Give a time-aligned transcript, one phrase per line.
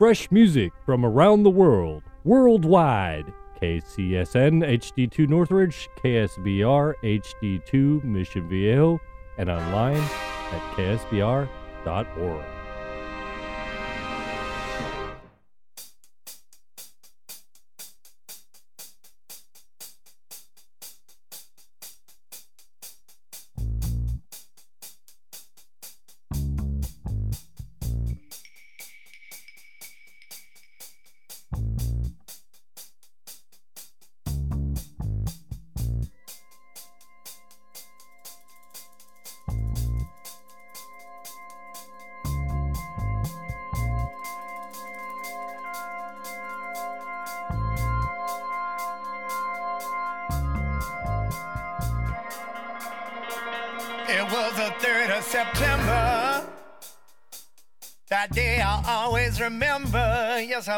[0.00, 3.30] Fresh music from around the world, worldwide.
[3.60, 8.98] KCSN HD2 Northridge, KSBR HD2 Mission Viejo,
[9.36, 12.44] and online at ksbr.org.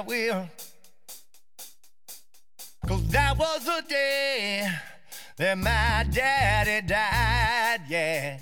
[0.06, 0.48] will.
[2.86, 4.68] Cause that was the day
[5.36, 8.38] that my daddy died, yeah.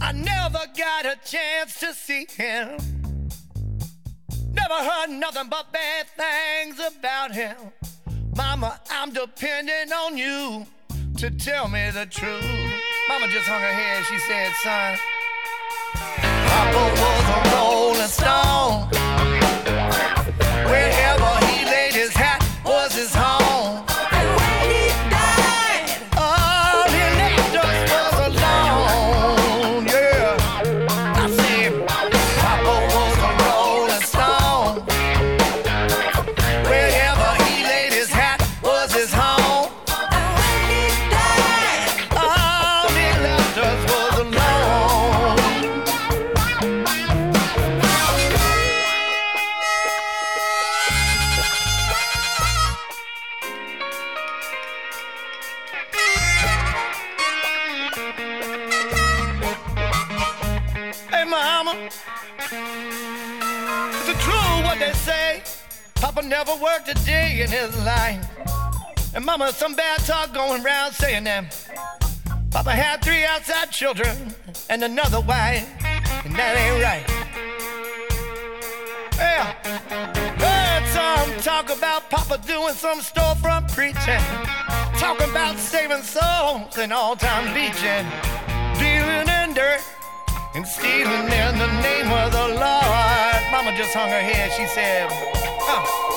[0.00, 2.78] I never got a chance to see him.
[4.52, 7.56] Never heard nothing but bad things about him.
[8.36, 10.66] Mama, I'm depending on you
[11.16, 12.44] to tell me the truth.
[13.08, 14.04] Mama just hung her head.
[14.04, 14.98] She said, son,
[15.94, 17.87] Papa was a rolling
[72.88, 74.34] had three outside children
[74.70, 75.68] and another wife,
[76.24, 77.04] and that ain't right.
[79.20, 79.52] Yeah,
[80.40, 84.24] heard some talk about Papa doing some storefront preaching,
[84.96, 88.08] talking about saving souls and all-time beaching,
[88.80, 89.84] dealing in dirt
[90.54, 93.38] and stealing in the name of the Lord.
[93.52, 94.50] Mama just hung her head.
[94.52, 95.08] She said,
[95.60, 96.07] huh.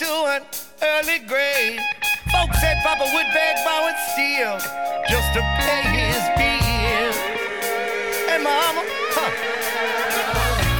[0.00, 0.42] To an
[0.80, 1.78] early grave.
[2.32, 4.56] Folks said Papa would beg, borrow, and steal
[5.12, 7.16] just to pay his bills.
[8.24, 8.80] Hey, mama.
[9.12, 9.28] Huh.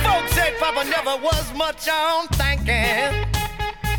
[0.09, 3.13] Folks said Papa never was much on thinking.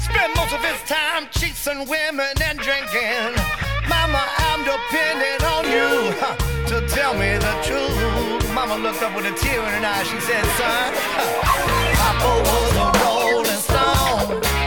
[0.02, 3.38] Spent most of his time chasing women and drinking.
[3.86, 6.34] Mama, I'm depending on you huh,
[6.66, 8.54] to tell me the truth.
[8.56, 10.02] Mama looked up with a tear in her eye.
[10.02, 11.30] She said, son, huh,
[12.02, 14.61] Papa was a rolling stone.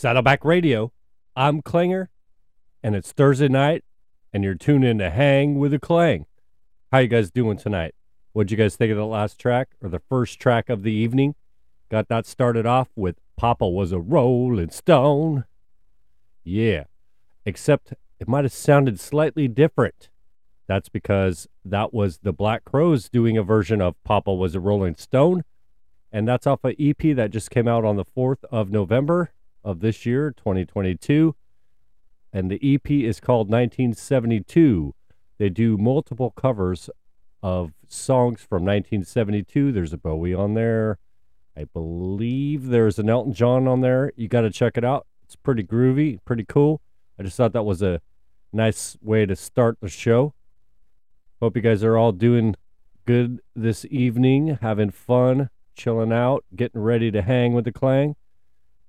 [0.00, 0.92] Saddleback Radio.
[1.36, 2.08] I'm Klinger,
[2.82, 3.84] and it's Thursday night,
[4.32, 6.24] and you're tuned in to Hang with a Klang.
[6.90, 7.94] How you guys doing tonight?
[8.32, 11.34] What'd you guys think of the last track or the first track of the evening?
[11.90, 15.44] Got that started off with Papa was a Rolling Stone.
[16.44, 16.84] Yeah,
[17.44, 20.08] except it might have sounded slightly different.
[20.66, 24.96] That's because that was the Black Crowes doing a version of Papa was a Rolling
[24.96, 25.44] Stone.
[26.10, 29.32] And that's off an EP that just came out on the 4th of November
[29.64, 31.34] of this year, 2022.
[32.32, 34.94] And the EP is called 1972.
[35.38, 36.90] They do multiple covers
[37.42, 39.72] of songs from 1972.
[39.72, 40.98] There's a Bowie on there.
[41.56, 44.12] I believe there's an Elton John on there.
[44.16, 45.06] You got to check it out.
[45.24, 46.80] It's pretty groovy, pretty cool.
[47.18, 48.00] I just thought that was a
[48.52, 50.34] nice way to start the show.
[51.40, 52.54] Hope you guys are all doing
[53.06, 58.16] good this evening, having fun, chilling out, getting ready to hang with the Klang.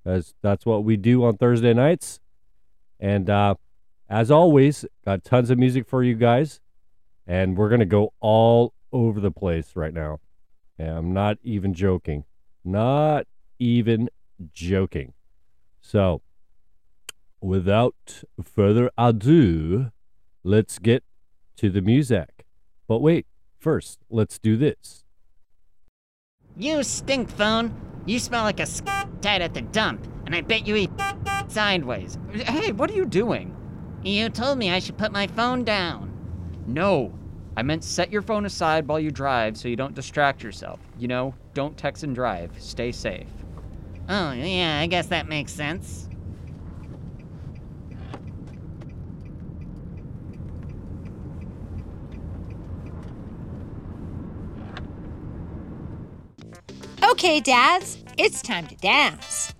[0.04, 2.20] As that's what we do on Thursday nights.
[2.98, 3.54] And uh,
[4.08, 6.60] as always, got tons of music for you guys.
[7.26, 10.20] And we're to go all over the place right now.
[10.78, 12.24] And I'm not even joking.
[12.64, 13.26] Not
[13.58, 14.08] even
[14.52, 15.12] joking.
[15.80, 16.22] So,
[17.40, 19.92] without further ado,
[20.44, 21.04] let's get
[21.56, 22.44] to the music.
[22.86, 23.26] But wait,
[23.58, 25.01] first, let's do this.
[26.56, 27.74] You stink phone.
[28.04, 30.90] You smell like a tied at the dump, and I bet you eat
[31.48, 32.18] sideways.
[32.32, 33.56] Hey, what are you doing?
[34.02, 36.12] You told me I should put my phone down.
[36.66, 37.12] No.
[37.56, 40.80] I meant set your phone aside while you drive so you don't distract yourself.
[40.98, 42.50] You know, don't text and drive.
[42.58, 43.28] Stay safe.
[44.08, 46.08] Oh, yeah, I guess that makes sense.
[57.12, 59.52] Okay, dads, it's time to dance.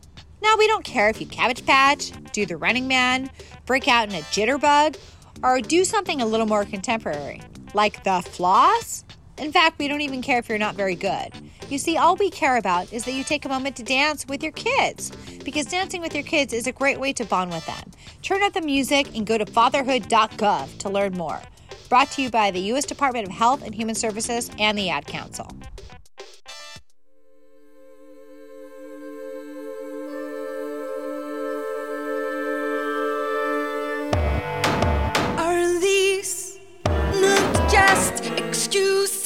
[0.43, 3.29] Now, we don't care if you cabbage patch, do the running man,
[3.67, 4.97] break out in a jitterbug,
[5.43, 7.43] or do something a little more contemporary,
[7.75, 9.05] like the floss.
[9.37, 11.31] In fact, we don't even care if you're not very good.
[11.69, 14.43] You see, all we care about is that you take a moment to dance with
[14.43, 15.13] your kids,
[15.45, 17.91] because dancing with your kids is a great way to bond with them.
[18.23, 21.43] Turn up the music and go to fatherhood.gov to learn more.
[21.91, 22.87] Brought to you by the U.S.
[22.87, 25.55] Department of Health and Human Services and the Ad Council.
[38.73, 39.22] Just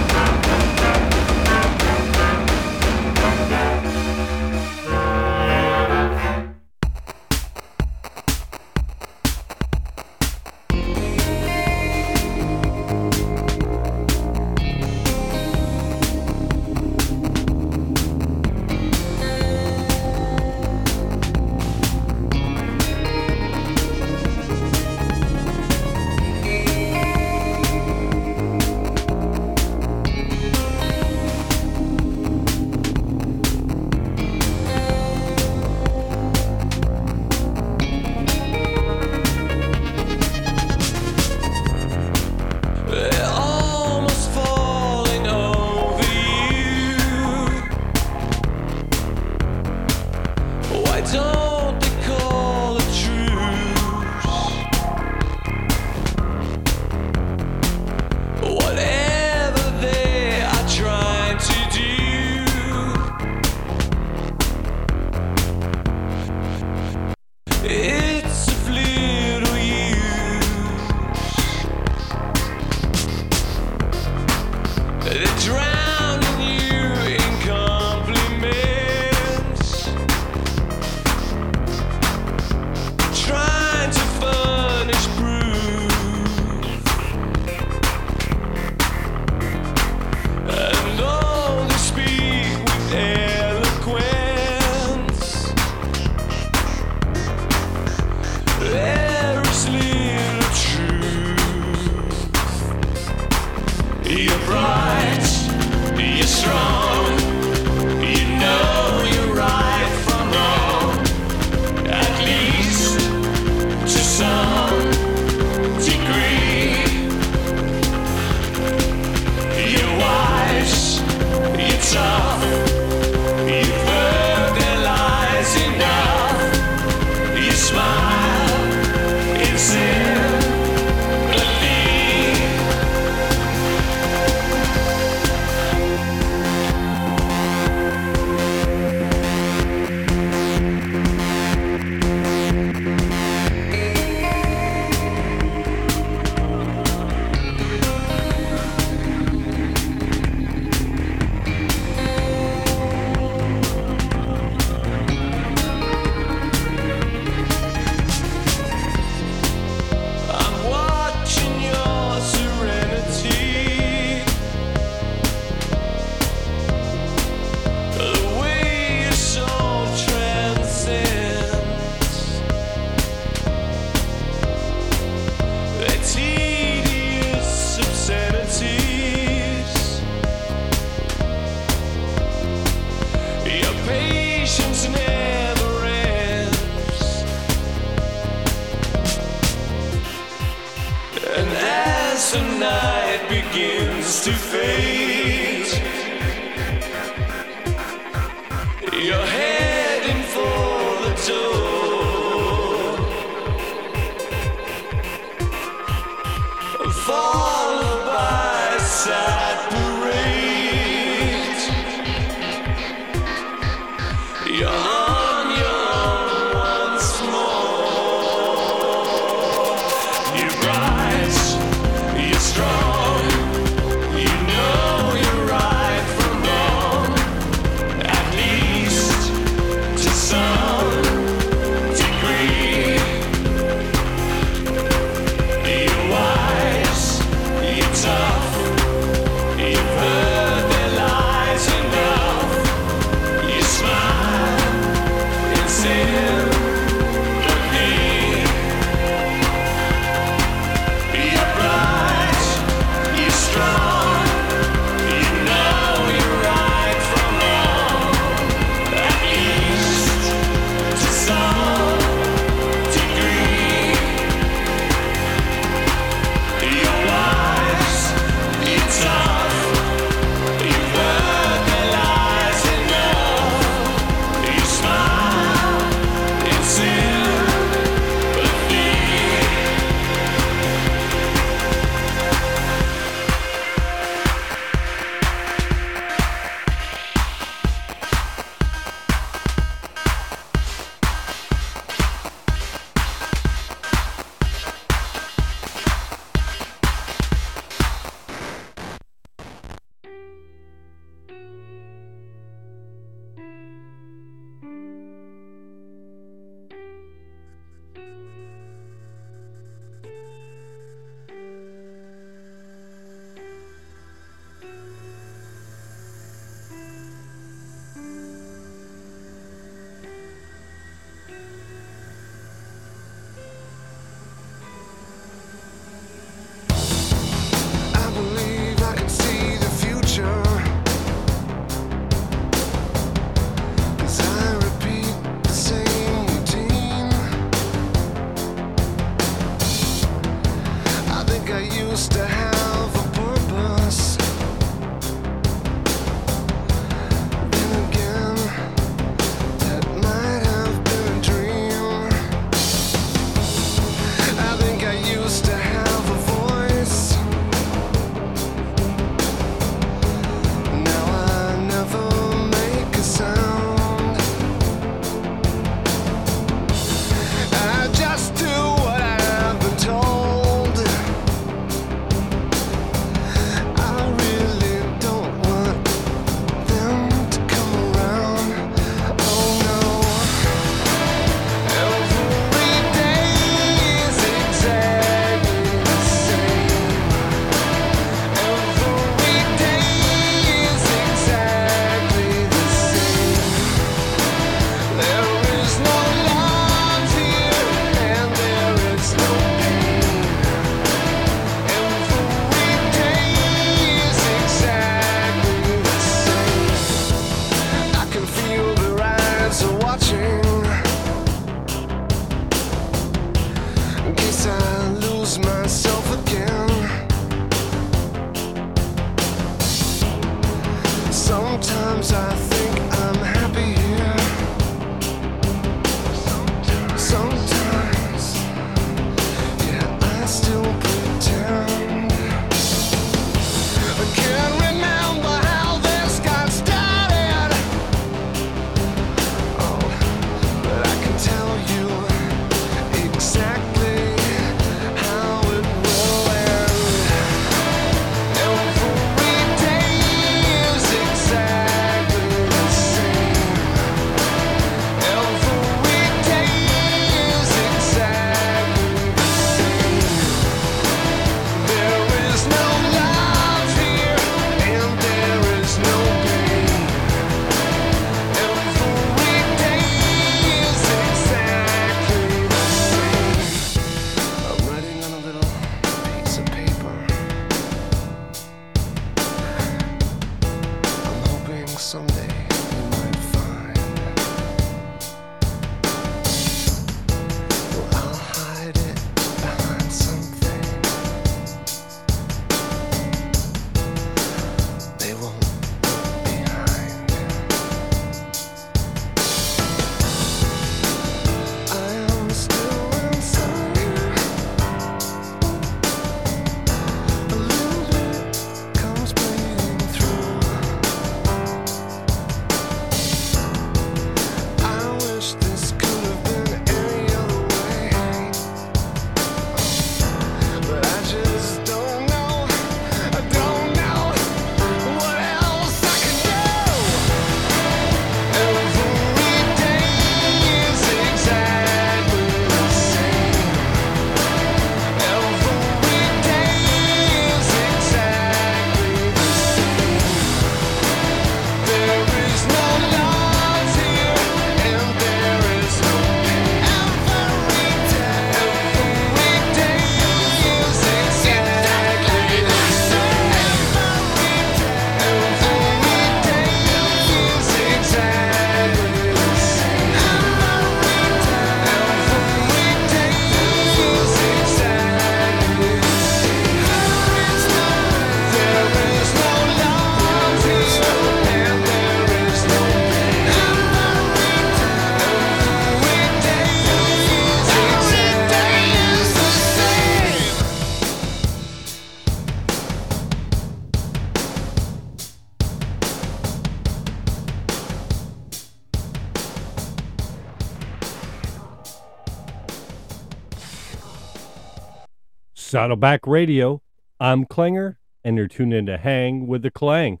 [595.54, 596.62] Saddleback Radio.
[596.98, 600.00] I'm Klinger, and you're tuned in to Hang with the Klang.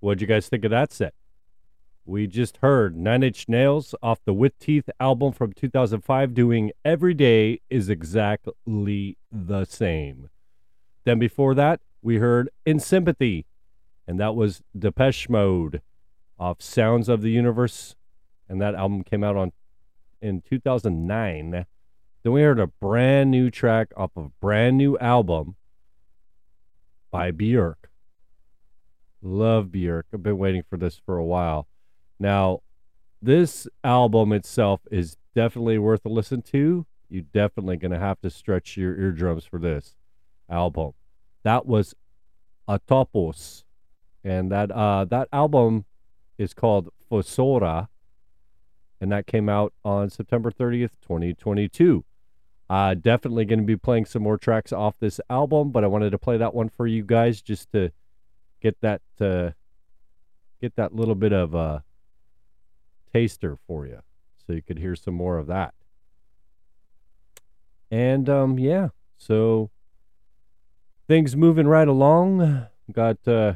[0.00, 1.12] What'd you guys think of that set?
[2.06, 7.12] We just heard Nine Inch Nails off the With Teeth album from 2005 doing Every
[7.12, 10.30] Day is Exactly the Same.
[11.04, 13.44] Then before that, we heard In Sympathy,
[14.08, 15.82] and that was Depeche Mode
[16.38, 17.94] off Sounds of the Universe,
[18.48, 19.52] and that album came out on
[20.22, 21.66] in 2009.
[22.24, 25.56] Then we heard a brand new track off of a brand new album
[27.10, 27.74] by Björk.
[29.20, 30.04] Love Björk.
[30.12, 31.68] I've been waiting for this for a while.
[32.18, 32.60] Now,
[33.20, 36.86] this album itself is definitely worth a listen to.
[37.10, 39.94] You're definitely going to have to stretch your eardrums for this
[40.48, 40.92] album.
[41.42, 41.94] That was
[42.66, 43.64] Atopos.
[44.24, 45.84] And that uh that album
[46.38, 47.88] is called Fossora
[48.98, 52.02] and that came out on September 30th, 2022.
[52.74, 56.10] Uh, definitely going to be playing some more tracks off this album, but I wanted
[56.10, 57.92] to play that one for you guys just to
[58.60, 59.50] get that uh,
[60.60, 61.84] get that little bit of a
[63.12, 64.00] taster for you,
[64.44, 65.72] so you could hear some more of that.
[67.92, 69.70] And um, yeah, so
[71.06, 72.66] things moving right along.
[72.90, 73.52] Got uh,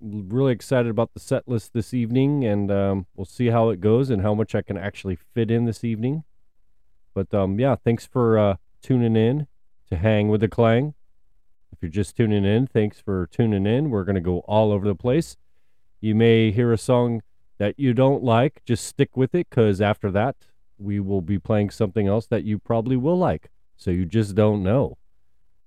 [0.00, 4.10] really excited about the set list this evening, and um, we'll see how it goes
[4.10, 6.22] and how much I can actually fit in this evening.
[7.14, 9.46] But um, yeah, thanks for uh, tuning in
[9.88, 10.94] to Hang with the Klang.
[11.72, 13.90] If you're just tuning in, thanks for tuning in.
[13.90, 15.36] We're going to go all over the place.
[16.00, 17.22] You may hear a song
[17.58, 18.62] that you don't like.
[18.64, 20.36] Just stick with it because after that,
[20.78, 23.50] we will be playing something else that you probably will like.
[23.76, 24.96] So you just don't know.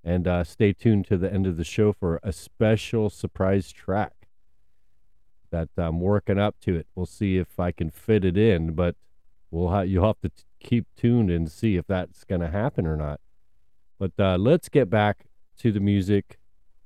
[0.04, 4.14] And uh, stay tuned to the end of the show for a special surprise track
[5.52, 6.88] that I'm working up to it.
[6.96, 8.96] We'll see if I can fit it in, but
[9.52, 12.88] we'll ha- you'll have to t- keep tuned and see if that's going to happen
[12.88, 13.20] or not.
[14.00, 15.26] But uh, let's get back
[15.60, 16.40] to the music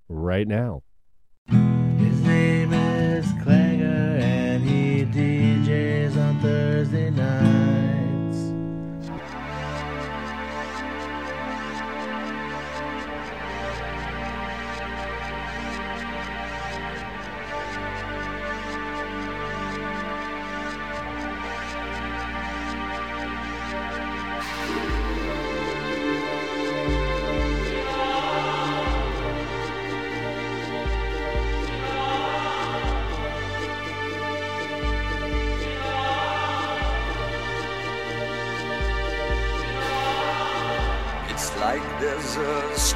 [0.09, 0.83] right now.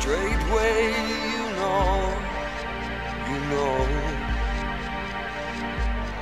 [0.01, 0.89] straightway,
[1.35, 1.93] you know,
[3.29, 3.77] you know.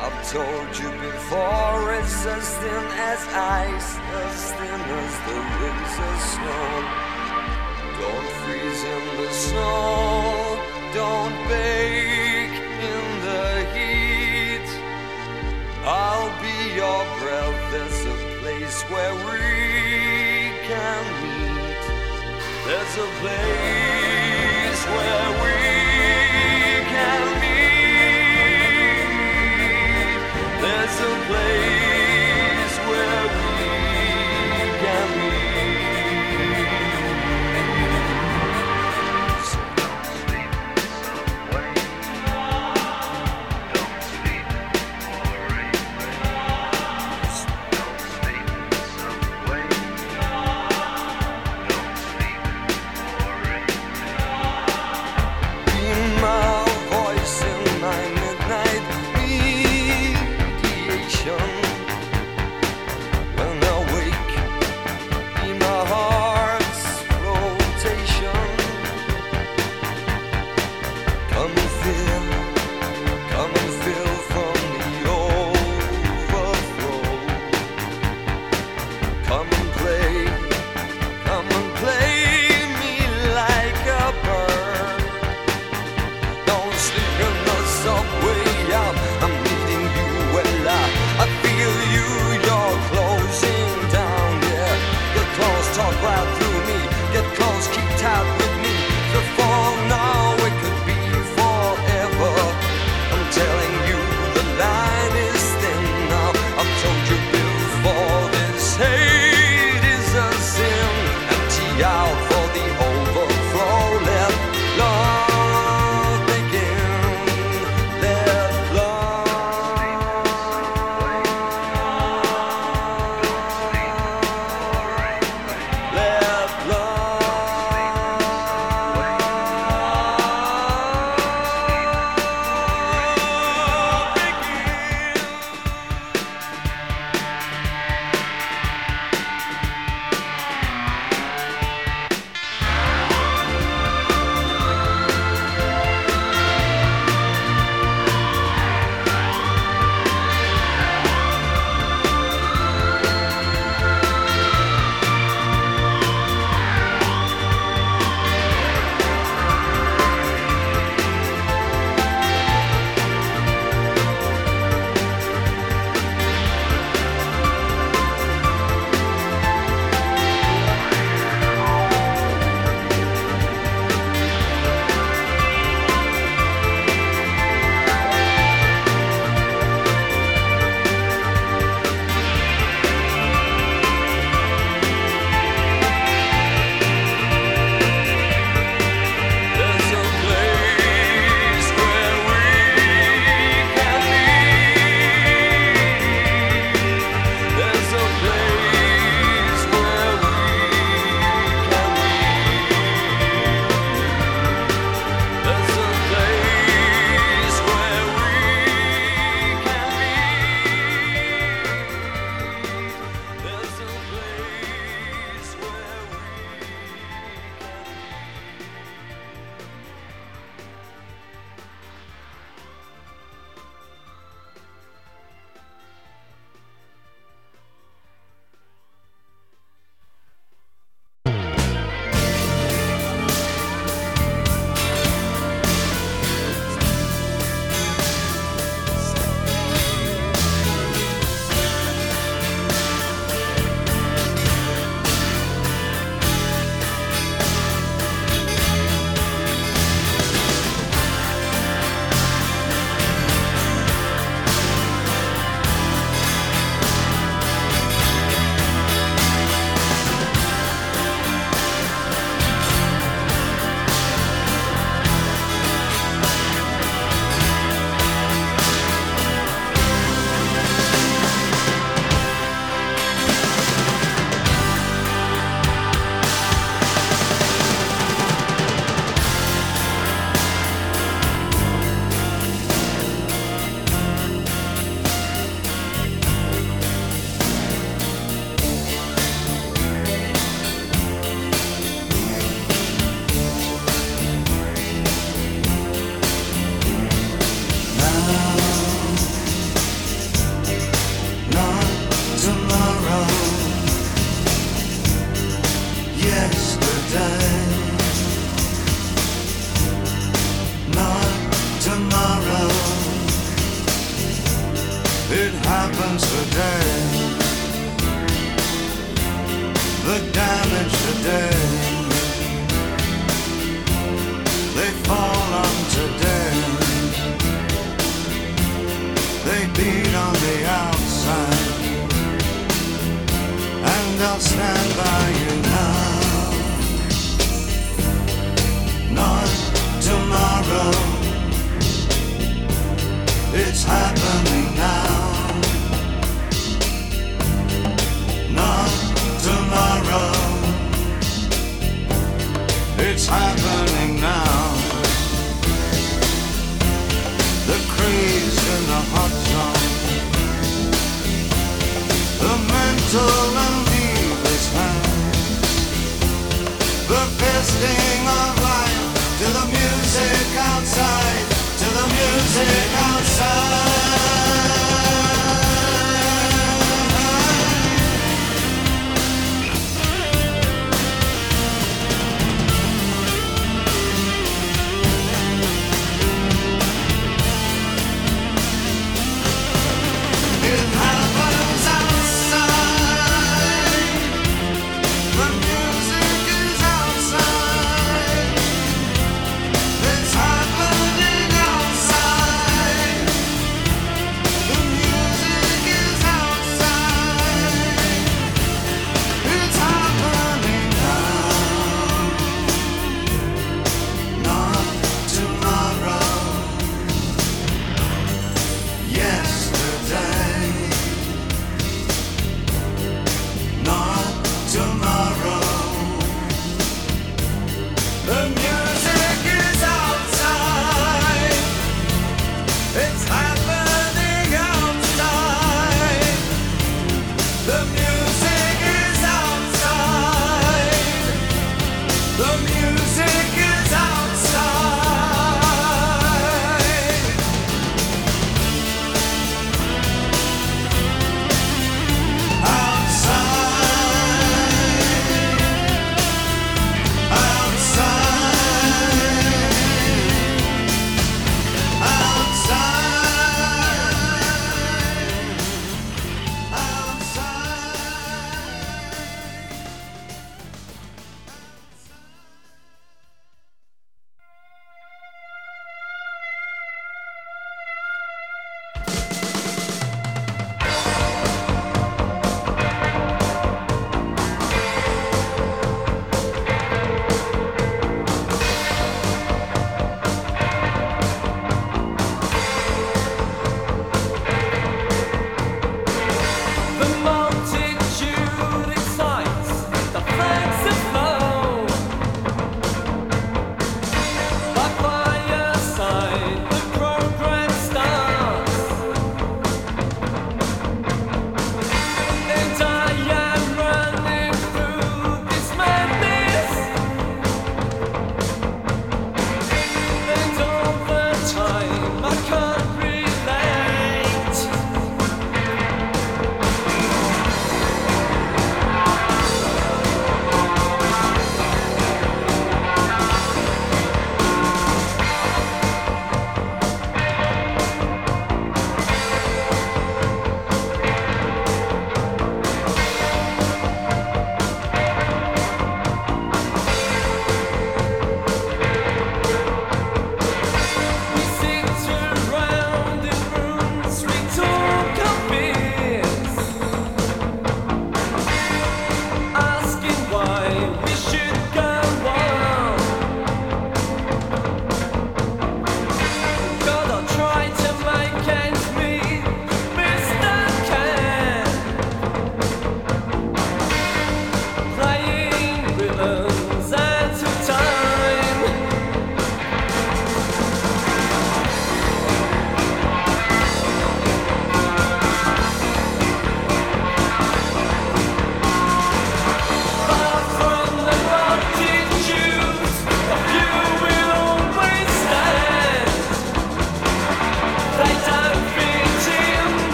[0.00, 3.90] I've told you before, it's as thin as ice,
[4.24, 6.68] as thin as the rings of snow.
[8.00, 10.58] Don't freeze in the snow,
[10.94, 12.56] don't bake
[12.94, 14.68] in the heat.
[15.84, 21.25] I'll be your breath, there's a place where we can
[22.66, 24.15] there's a place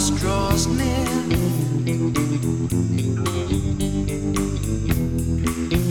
[0.00, 1.06] darkness draws near.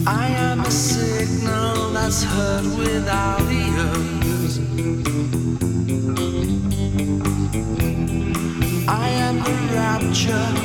[0.08, 4.60] I am a signal that's heard without ears.
[8.88, 10.59] I am a rapture.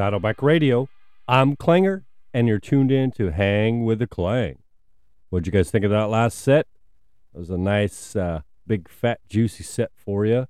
[0.00, 0.88] Saddleback Radio.
[1.28, 4.60] I'm Klanger, and you're tuned in to Hang with the Klang.
[5.28, 6.66] What'd you guys think of that last set?
[7.34, 10.46] It was a nice, uh, big, fat, juicy set for you.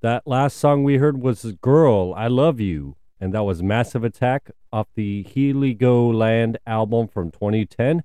[0.00, 4.50] That last song we heard was Girl, I Love You, and that was Massive Attack
[4.72, 8.02] off the Heligoland album from 2010.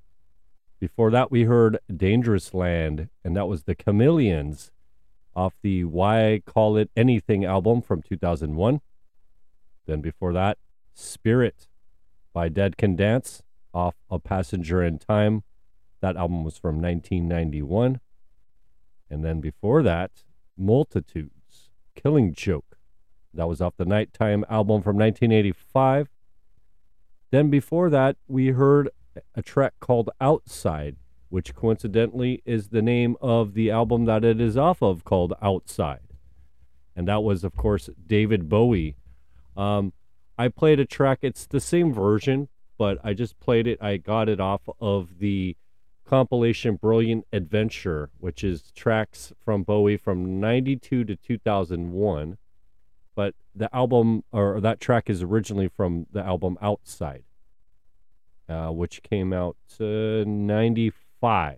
[0.79, 4.69] Before that, we heard Dangerous Land, and that was the Chameleons
[5.35, 8.81] off the Why Call It Anything album from 2001.
[9.85, 10.57] Then before that,
[10.93, 11.67] Spirit
[12.33, 13.41] by Dead Can Dance
[13.73, 15.43] off A Passenger in Time.
[16.01, 17.99] That album was from 1991.
[19.09, 20.11] And then before that,
[20.57, 22.77] Multitudes, Killing Joke.
[23.33, 26.09] That was off the Nighttime album from 1985.
[27.31, 28.89] Then before that, we heard
[29.35, 30.95] a track called Outside,
[31.29, 35.99] which coincidentally is the name of the album that it is off of called Outside.
[36.95, 38.95] And that was, of course, David Bowie.
[39.55, 39.93] Um,
[40.37, 43.81] I played a track, it's the same version, but I just played it.
[43.81, 45.55] I got it off of the
[46.05, 52.37] compilation Brilliant Adventure, which is tracks from Bowie from 92 to 2001.
[53.15, 57.23] But the album, or that track is originally from the album Outside
[58.47, 61.57] uh, which came out uh, 95.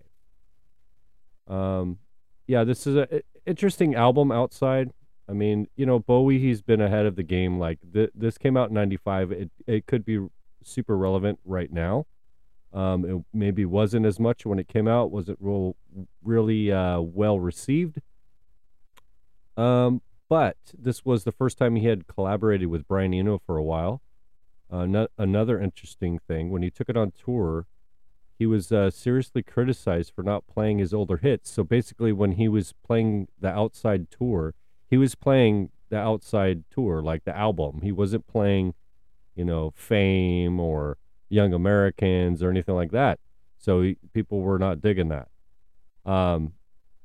[1.46, 1.98] Um,
[2.46, 4.90] yeah, this is an interesting album outside.
[5.28, 7.58] I mean, you know, Bowie, he's been ahead of the game.
[7.58, 9.32] Like th- this came out in 95.
[9.32, 10.26] It, it could be
[10.64, 12.06] super relevant right now.
[12.72, 15.10] Um, it maybe wasn't as much when it came out.
[15.10, 15.76] Was it real,
[16.22, 18.00] really uh, well received?
[19.56, 23.62] Um, but this was the first time he had collaborated with Brian Eno for a
[23.62, 24.02] while.
[24.70, 27.66] Uh, no, another interesting thing when he took it on tour,
[28.38, 31.50] he was uh, seriously criticized for not playing his older hits.
[31.50, 34.54] So basically, when he was playing the outside tour,
[34.88, 37.80] he was playing the outside tour, like the album.
[37.82, 38.74] He wasn't playing,
[39.34, 43.18] you know, Fame or Young Americans or anything like that.
[43.58, 45.28] So he, people were not digging that.
[46.10, 46.52] Um,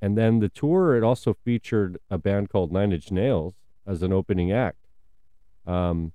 [0.01, 3.53] and then the tour, it also featured a band called Nine Inch Nails
[3.85, 4.87] as an opening act.
[5.65, 6.11] Um,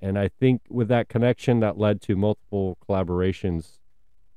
[0.00, 3.78] and I think with that connection, that led to multiple collaborations.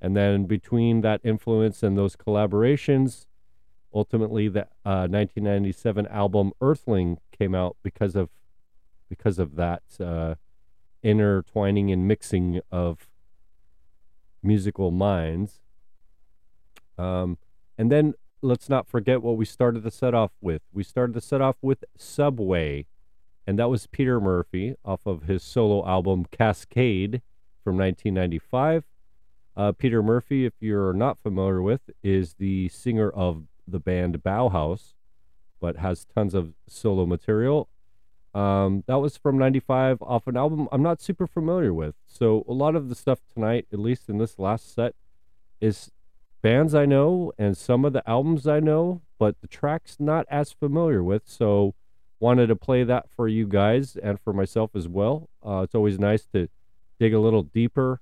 [0.02, 3.26] And then between that influence and those collaborations,
[3.94, 8.30] ultimately the uh, 1997 album Earthling came out because of
[9.10, 10.36] because of that uh,
[11.04, 13.08] intertwining and mixing of
[14.42, 15.60] musical minds.
[16.98, 17.38] Um,
[17.78, 20.62] and then let's not forget what we started the set off with.
[20.72, 22.88] We started the set off with Subway
[23.46, 27.22] and that was Peter Murphy off of his solo album Cascade
[27.64, 28.86] from 1995.
[29.56, 34.94] Uh, Peter Murphy, if you're not familiar with, is the singer of the band Bauhaus,
[35.60, 37.70] but has tons of solo material.
[38.34, 41.96] Um, that was from 95 off an album I'm not super familiar with.
[42.08, 44.96] So a lot of the stuff tonight, at least in this last set,
[45.62, 45.92] is
[46.42, 50.52] bands I know and some of the albums I know, but the tracks not as
[50.52, 51.24] familiar with.
[51.26, 51.76] So
[52.20, 55.30] wanted to play that for you guys and for myself as well.
[55.46, 56.50] Uh, it's always nice to
[57.00, 58.02] dig a little deeper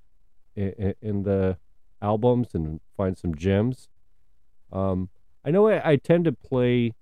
[0.54, 1.58] in, in the
[2.00, 3.88] albums and find some gems.
[4.72, 5.10] Um,
[5.44, 6.94] I know I, I tend to play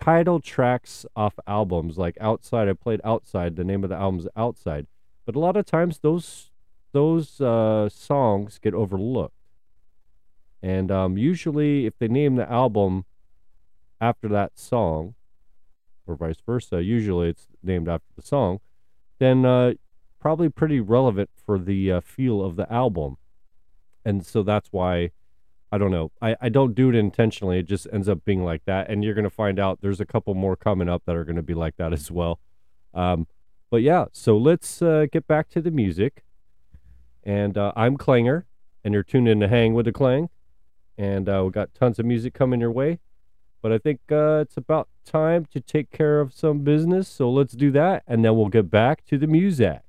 [0.00, 2.68] title tracks off albums like outside.
[2.68, 3.56] I played outside.
[3.56, 4.86] The name of the album's outside.
[5.24, 6.50] But a lot of times those
[6.92, 9.34] those uh, songs get overlooked.
[10.62, 13.04] And um, usually if they name the album
[14.00, 15.14] after that song
[16.06, 18.60] or vice versa usually it's named after the song
[19.18, 19.72] then uh,
[20.20, 23.16] probably pretty relevant for the uh, feel of the album.
[24.04, 25.10] And so that's why
[25.72, 26.12] I don't know.
[26.22, 27.58] I, I don't do it intentionally.
[27.58, 28.88] It just ends up being like that.
[28.88, 31.36] And you're going to find out there's a couple more coming up that are going
[31.36, 32.38] to be like that as well.
[32.94, 33.26] Um,
[33.70, 36.22] but yeah, so let's uh, get back to the music.
[37.24, 38.44] And uh, I'm Klanger,
[38.84, 40.28] and you're tuned in to Hang with the Klang.
[40.96, 43.00] And uh, we got tons of music coming your way.
[43.60, 47.08] But I think uh, it's about time to take care of some business.
[47.08, 48.04] So let's do that.
[48.06, 49.80] And then we'll get back to the music.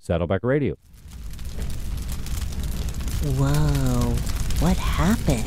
[0.00, 0.76] Saddleback Radio.
[3.24, 3.91] Whoa,
[4.62, 5.42] what happened?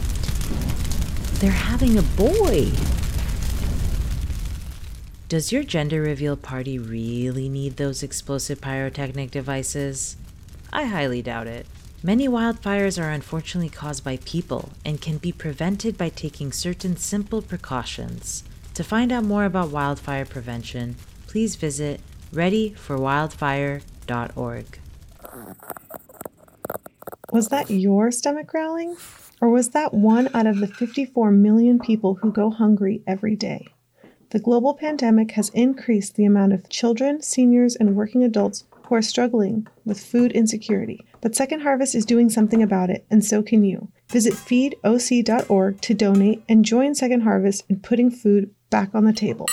[1.40, 2.70] They're having a boy.
[5.30, 10.18] Does your gender reveal party really need those explosive pyrotechnic devices?
[10.74, 11.66] I highly doubt it.
[12.04, 17.42] Many wildfires are unfortunately caused by people and can be prevented by taking certain simple
[17.42, 18.44] precautions.
[18.74, 22.02] To find out more about wildfire prevention, please visit
[22.34, 24.80] readyforwildfire.org.
[27.36, 28.96] Was that your stomach growling?
[29.42, 33.68] Or was that one out of the 54 million people who go hungry every day?
[34.30, 39.02] The global pandemic has increased the amount of children, seniors, and working adults who are
[39.02, 41.06] struggling with food insecurity.
[41.20, 43.90] But Second Harvest is doing something about it, and so can you.
[44.10, 49.48] Visit feedoc.org to donate and join Second Harvest in putting food back on the table.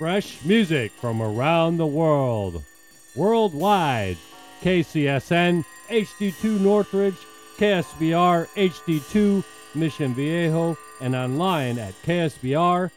[0.00, 2.64] Fresh music from around the world.
[3.14, 4.16] Worldwide.
[4.62, 7.18] KCSN, HD2 Northridge,
[7.58, 9.44] KSBR, HD2
[9.74, 12.90] Mission Viejo, and online at ksbr.org.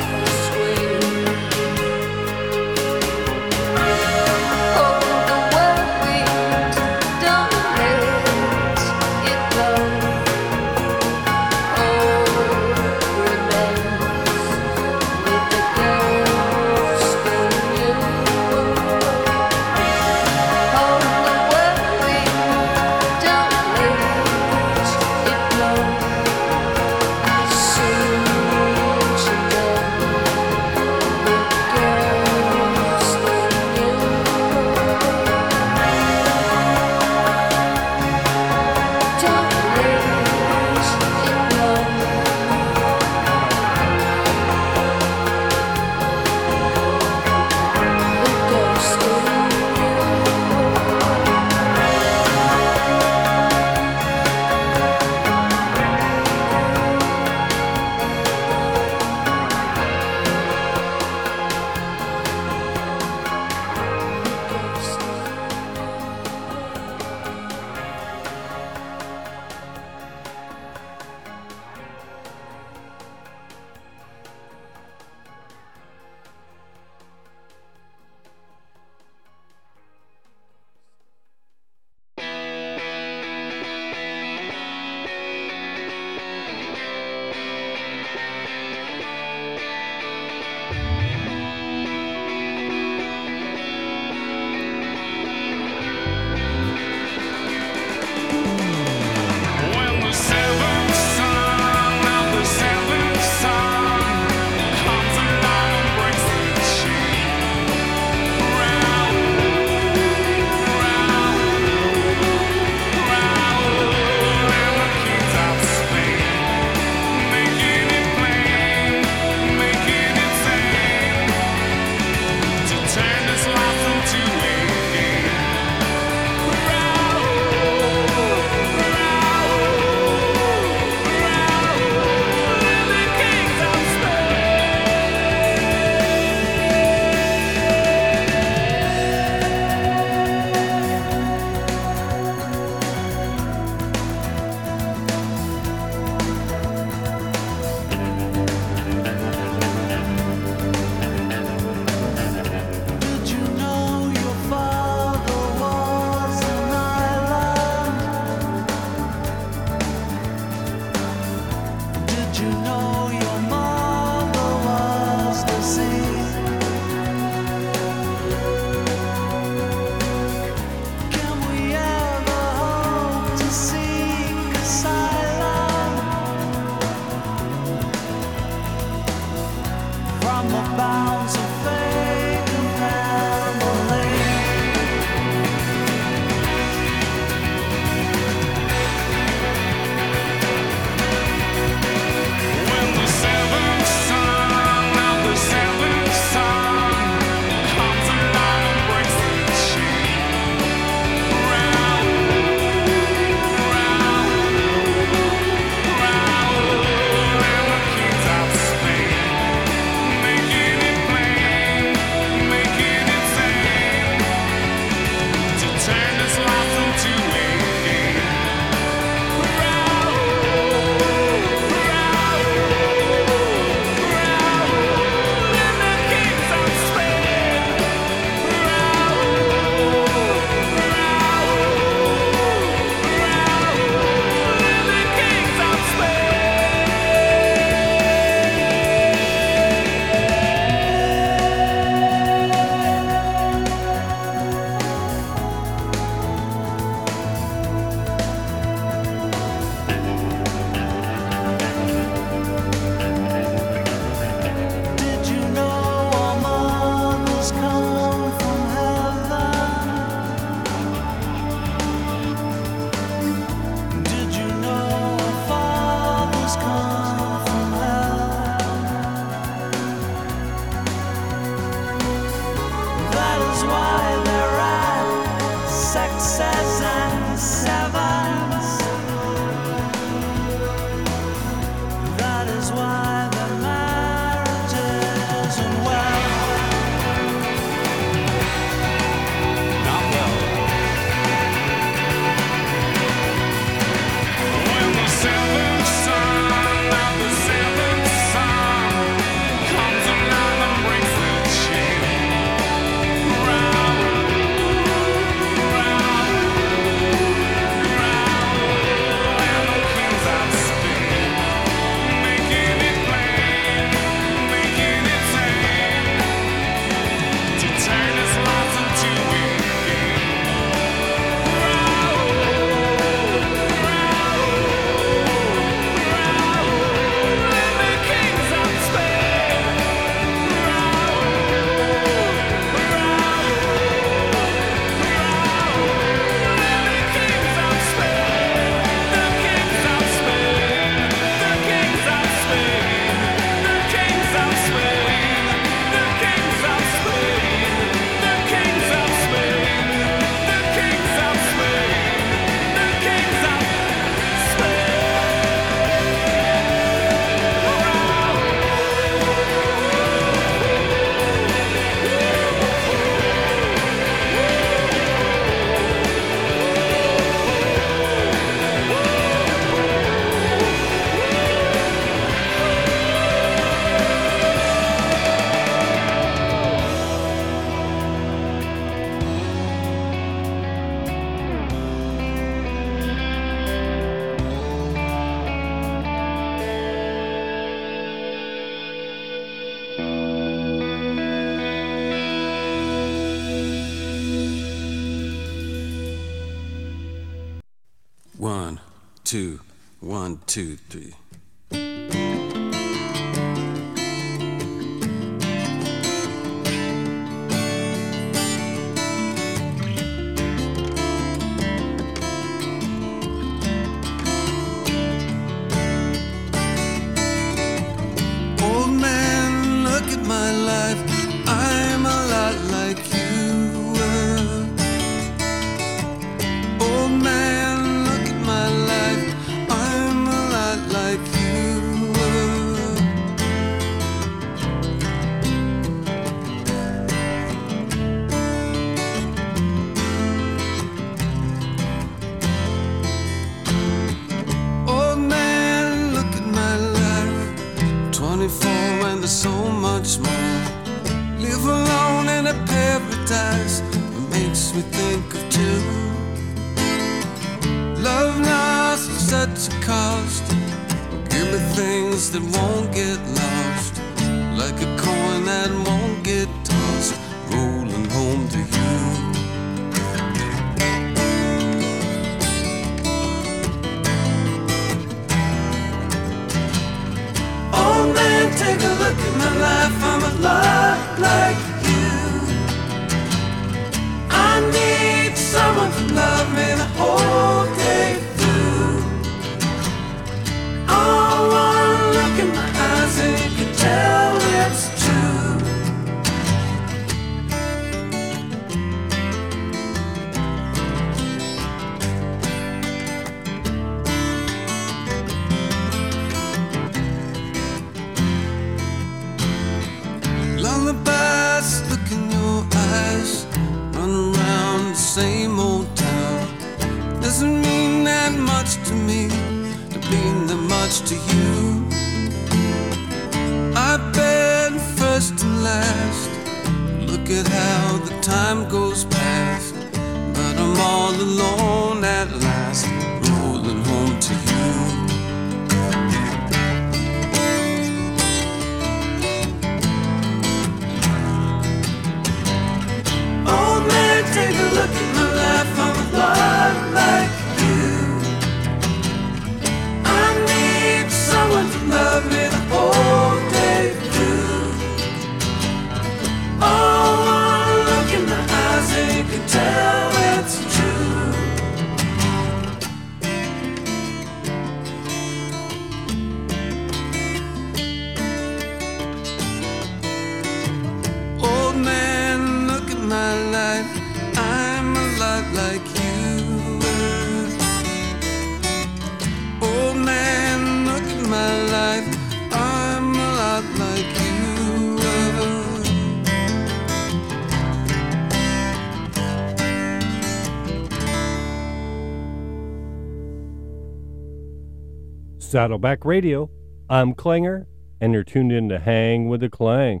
[595.52, 596.48] Saddleback Radio.
[596.88, 597.66] I'm Klanger,
[598.00, 600.00] and you're tuned in to Hang with the Klang.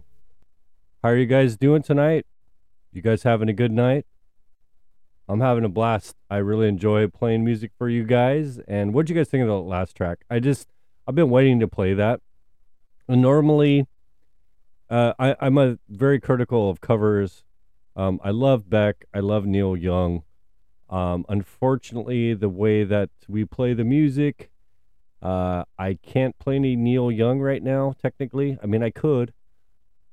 [1.02, 2.24] How are you guys doing tonight?
[2.90, 4.06] You guys having a good night?
[5.28, 6.16] I'm having a blast.
[6.30, 8.60] I really enjoy playing music for you guys.
[8.66, 10.20] And what'd you guys think of the last track?
[10.30, 10.68] I just,
[11.06, 12.20] I've been waiting to play that.
[13.06, 13.86] Normally,
[14.88, 17.44] uh, I, I'm a very critical of covers.
[17.94, 19.04] Um, I love Beck.
[19.12, 20.22] I love Neil Young.
[20.88, 24.48] Um, unfortunately, the way that we play the music,
[25.22, 27.94] uh, I can't play any Neil Young right now.
[28.02, 29.32] Technically, I mean I could,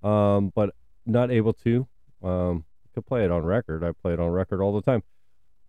[0.03, 0.75] um, but
[1.05, 1.87] not able to.
[2.21, 3.83] Um, I could play it on record.
[3.83, 5.03] I play it on record all the time.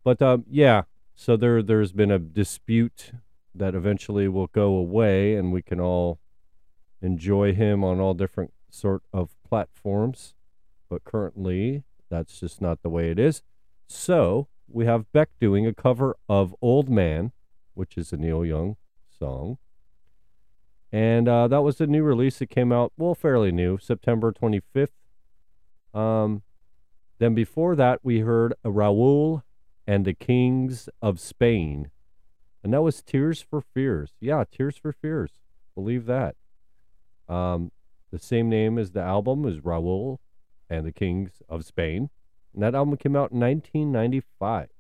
[0.04, 0.82] But um, yeah,
[1.14, 3.12] so there there's been a dispute
[3.54, 6.20] that eventually will go away, and we can all
[7.00, 10.34] enjoy him on all different sort of platforms.
[10.90, 13.42] But currently, that's just not the way it is.
[13.86, 17.32] So we have Beck doing a cover of "Old Man,"
[17.72, 18.76] which is a Neil Young
[19.20, 19.58] song.
[20.90, 24.88] And uh, that was a new release that came out, well, fairly new, September 25th.
[25.94, 26.42] Um,
[27.18, 29.44] then before that, we heard Raoul
[29.86, 31.90] and the Kings of Spain.
[32.64, 34.14] And that was Tears for Fears.
[34.20, 35.32] Yeah, Tears for Fears.
[35.74, 36.34] Believe that.
[37.28, 37.70] Um,
[38.10, 40.20] the same name as the album is Raoul
[40.68, 42.10] and the Kings of Spain.
[42.52, 44.70] And that album came out in 1995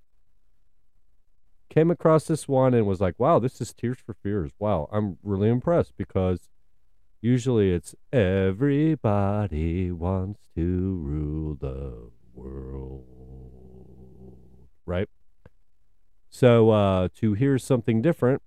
[1.70, 4.50] came across this one and was like, wow, this is Tears for Fears.
[4.58, 6.50] Wow, I'm really impressed because
[7.22, 13.06] usually it's everybody wants to rule the world,
[14.84, 15.08] right?
[16.28, 18.42] So uh, to hear something different,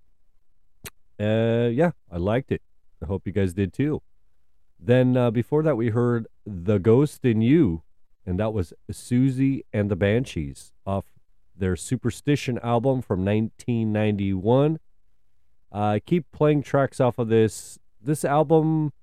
[1.20, 2.62] uh, yeah, I liked it.
[3.02, 4.02] I hope you guys did too.
[4.80, 7.84] Then uh, before that, we heard "The Ghost in You,"
[8.26, 11.06] and that was Siouxsie and the Banshees off
[11.56, 14.80] their Superstition album from 1991.
[15.74, 17.80] Uh, I keep playing tracks off of this.
[18.02, 18.94] This album,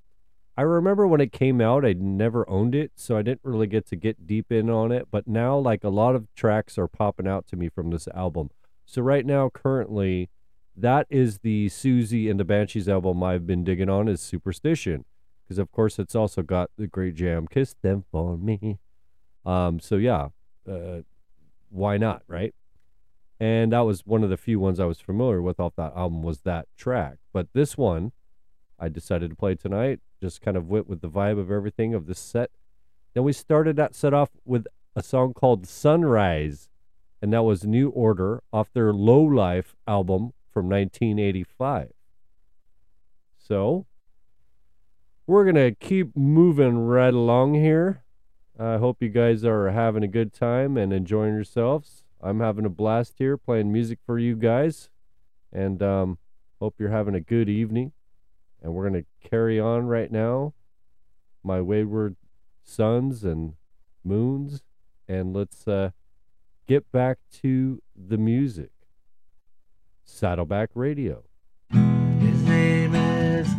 [0.56, 3.86] I remember when it came out, I never owned it, so I didn't really get
[3.86, 5.08] to get deep in on it.
[5.10, 8.50] But now, like a lot of tracks are popping out to me from this album.
[8.86, 10.30] So right now, currently,
[10.76, 15.04] that is the Siouxsie and the Banshees album I've been digging on is Superstition,
[15.44, 18.78] because of course it's also got the great jam "Kiss Them for Me."
[19.44, 20.28] Um, so yeah,
[20.68, 21.02] uh,
[21.70, 22.54] why not, right?
[23.38, 26.22] And that was one of the few ones I was familiar with off that album
[26.22, 27.16] was that track.
[27.32, 28.12] But this one,
[28.78, 30.00] I decided to play tonight.
[30.20, 32.50] Just kind of went with the vibe of everything of this set.
[33.14, 36.68] Then we started that set off with a song called Sunrise,
[37.22, 41.92] and that was New Order off their Low Life album from 1985.
[43.38, 43.86] So
[45.26, 48.02] we're gonna keep moving right along here.
[48.60, 52.04] I hope you guys are having a good time and enjoying yourselves.
[52.20, 54.90] I'm having a blast here playing music for you guys,
[55.50, 56.18] and um,
[56.60, 57.92] hope you're having a good evening.
[58.62, 60.52] And we're gonna carry on right now,
[61.42, 62.16] my wayward
[62.62, 63.54] sons and
[64.04, 64.62] moons,
[65.08, 65.92] and let's uh,
[66.68, 68.72] get back to the music.
[70.04, 71.24] Saddleback Radio.
[71.70, 73.54] His name is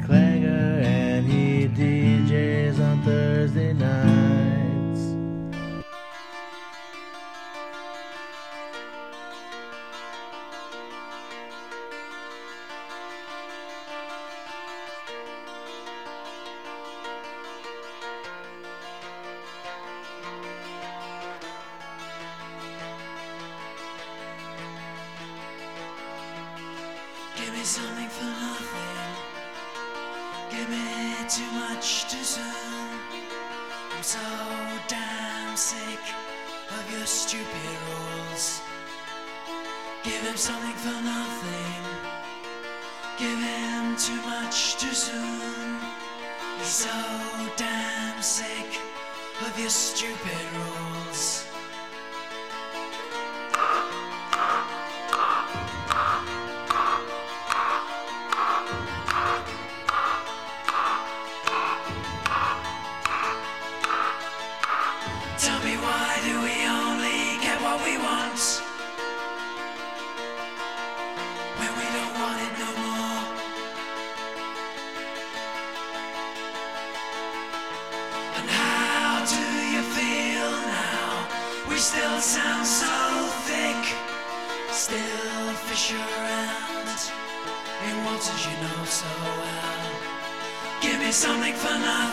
[40.41, 41.83] something for nothing.
[43.19, 45.77] Give him too much too soon.
[46.57, 46.89] He's so
[47.57, 48.79] damn sick
[49.45, 51.40] of your stupid rules.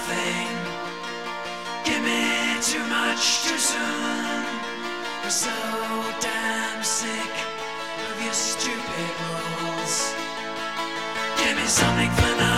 [0.09, 0.57] Nothing.
[1.85, 4.45] Give me too much too soon.
[5.23, 5.51] I'm so
[6.21, 7.33] damn sick
[8.11, 10.15] of your stupid rules.
[11.39, 12.58] Give me something for nothing.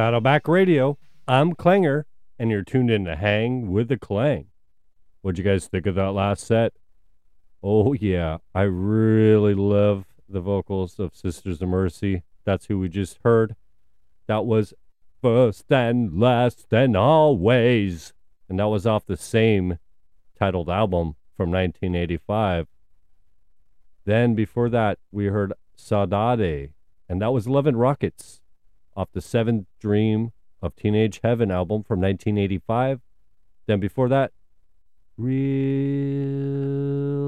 [0.00, 0.96] Saddleback Radio.
[1.28, 2.04] I'm Klanger,
[2.38, 4.46] and you're tuned in to Hang with the Klang.
[5.20, 6.72] What'd you guys think of that last set?
[7.62, 8.38] Oh, yeah.
[8.54, 12.22] I really love the vocals of Sisters of Mercy.
[12.46, 13.56] That's who we just heard.
[14.26, 14.72] That was
[15.20, 18.14] First and Last and Always.
[18.48, 19.78] And that was off the same
[20.38, 22.68] titled album from 1985.
[24.06, 26.70] Then before that, we heard Saudade,
[27.06, 28.39] and that was Love and Rockets
[29.00, 33.00] off the Seventh Dream of Teenage Heaven album from 1985.
[33.66, 34.32] Then before that,
[35.16, 36.28] Real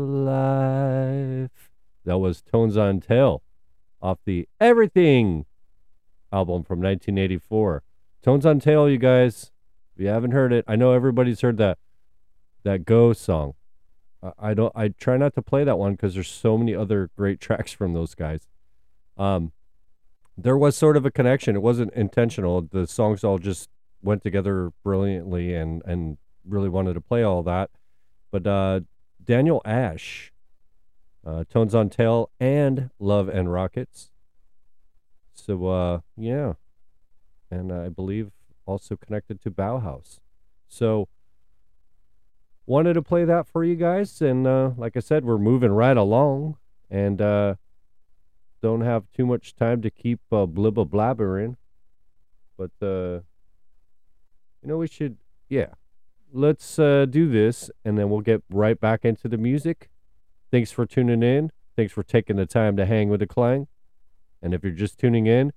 [0.07, 1.70] Life.
[2.05, 3.43] That was Tones on Tail
[4.03, 5.47] off the Everything
[6.31, 7.82] album from 1984.
[8.23, 9.51] Tones on Tail, you guys.
[9.97, 11.78] If you haven't heard it, I know everybody's heard that
[12.65, 13.55] that Go song.
[14.39, 14.73] I- don't.
[14.77, 17.94] I try not to play that one because there's so many other great tracks from
[17.94, 18.47] those guys.
[19.16, 19.53] Um,
[20.43, 21.56] there was sort of a connection.
[21.56, 22.62] It wasn't intentional.
[22.62, 23.70] The songs all just
[24.02, 27.70] went together brilliantly, and and really wanted to play all that.
[28.31, 28.81] But uh,
[29.23, 30.32] Daniel Ash,
[31.27, 34.10] uh, Tones on Tail, and Love and Rockets.
[35.35, 36.55] So uh, yeah,
[37.51, 38.32] and I believe
[38.66, 40.19] also connected to Bauhaus.
[40.69, 41.09] So
[42.66, 45.97] wanted to play that for you guys, and uh, like I said, we're moving right
[45.97, 46.56] along,
[46.90, 47.55] and uh,
[48.62, 51.56] don't have too much time to keep uh, blibba blabbering.
[52.56, 53.20] But uh,
[54.62, 55.18] you know, we should,
[55.48, 55.74] yeah.
[56.32, 59.90] Let's uh, do this, and then we'll get right back into the music.
[60.51, 61.52] Thanks for tuning in.
[61.76, 63.66] Thanks for taking the time to hang with the Klang.
[64.40, 65.52] And if you're just tuning in,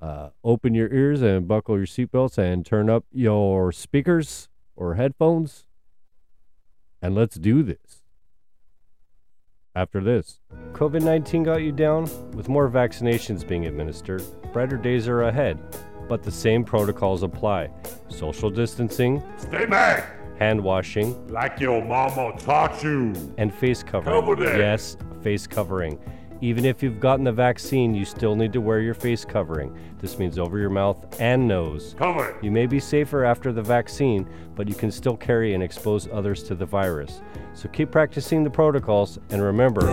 [0.00, 5.66] uh, open your ears and buckle your seatbelts and turn up your speakers or headphones.
[7.00, 8.01] And let's do this.
[9.74, 10.40] After this,
[10.72, 12.02] COVID 19 got you down?
[12.32, 14.22] With more vaccinations being administered,
[14.52, 15.58] brighter days are ahead.
[16.08, 17.70] But the same protocols apply
[18.08, 20.14] social distancing, Stay back!
[20.38, 23.14] hand washing, Like your mama taught you.
[23.38, 24.20] and face covering.
[24.20, 24.58] Cover.
[24.58, 25.98] Yes, face covering.
[26.42, 29.72] Even if you've gotten the vaccine, you still need to wear your face covering.
[30.00, 31.94] This means over your mouth and nose.
[31.96, 32.36] Cover.
[32.42, 36.42] You may be safer after the vaccine, but you can still carry and expose others
[36.42, 37.22] to the virus.
[37.54, 39.86] So keep practicing the protocols and remember.